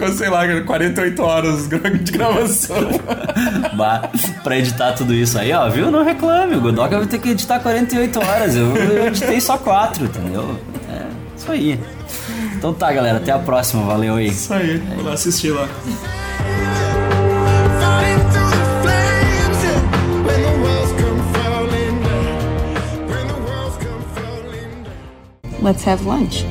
Ficou, 0.05 0.11
sei 0.11 0.29
lá, 0.29 0.61
48 0.61 1.23
horas 1.23 1.67
de 2.01 2.11
gravação. 2.11 2.75
Bah, 3.75 4.09
pra 4.43 4.57
editar 4.57 4.93
tudo 4.93 5.13
isso 5.13 5.37
aí, 5.37 5.51
ó, 5.51 5.69
viu? 5.69 5.89
Não 5.89 6.03
reclame, 6.03 6.55
o 6.55 6.61
Godoka 6.61 6.97
vai 6.97 7.07
ter 7.07 7.19
que 7.19 7.29
editar 7.29 7.59
48 7.59 8.19
horas. 8.19 8.55
Eu, 8.55 8.75
eu 8.75 9.07
editei 9.07 9.39
só 9.41 9.57
4, 9.57 10.05
entendeu? 10.05 10.59
É, 10.89 11.01
isso 11.37 11.51
aí. 11.51 11.79
Então 12.55 12.73
tá, 12.73 12.91
galera, 12.91 13.17
até 13.17 13.31
a 13.31 13.39
próxima, 13.39 13.83
valeu 13.83 14.15
aí. 14.15 14.27
Isso 14.27 14.53
aí, 14.53 14.77
vou 14.95 15.05
lá 15.05 15.13
assistir 15.13 15.51
lá. 15.51 15.67
Let's 25.61 25.83
have 25.87 26.05
lunch. 26.05 26.45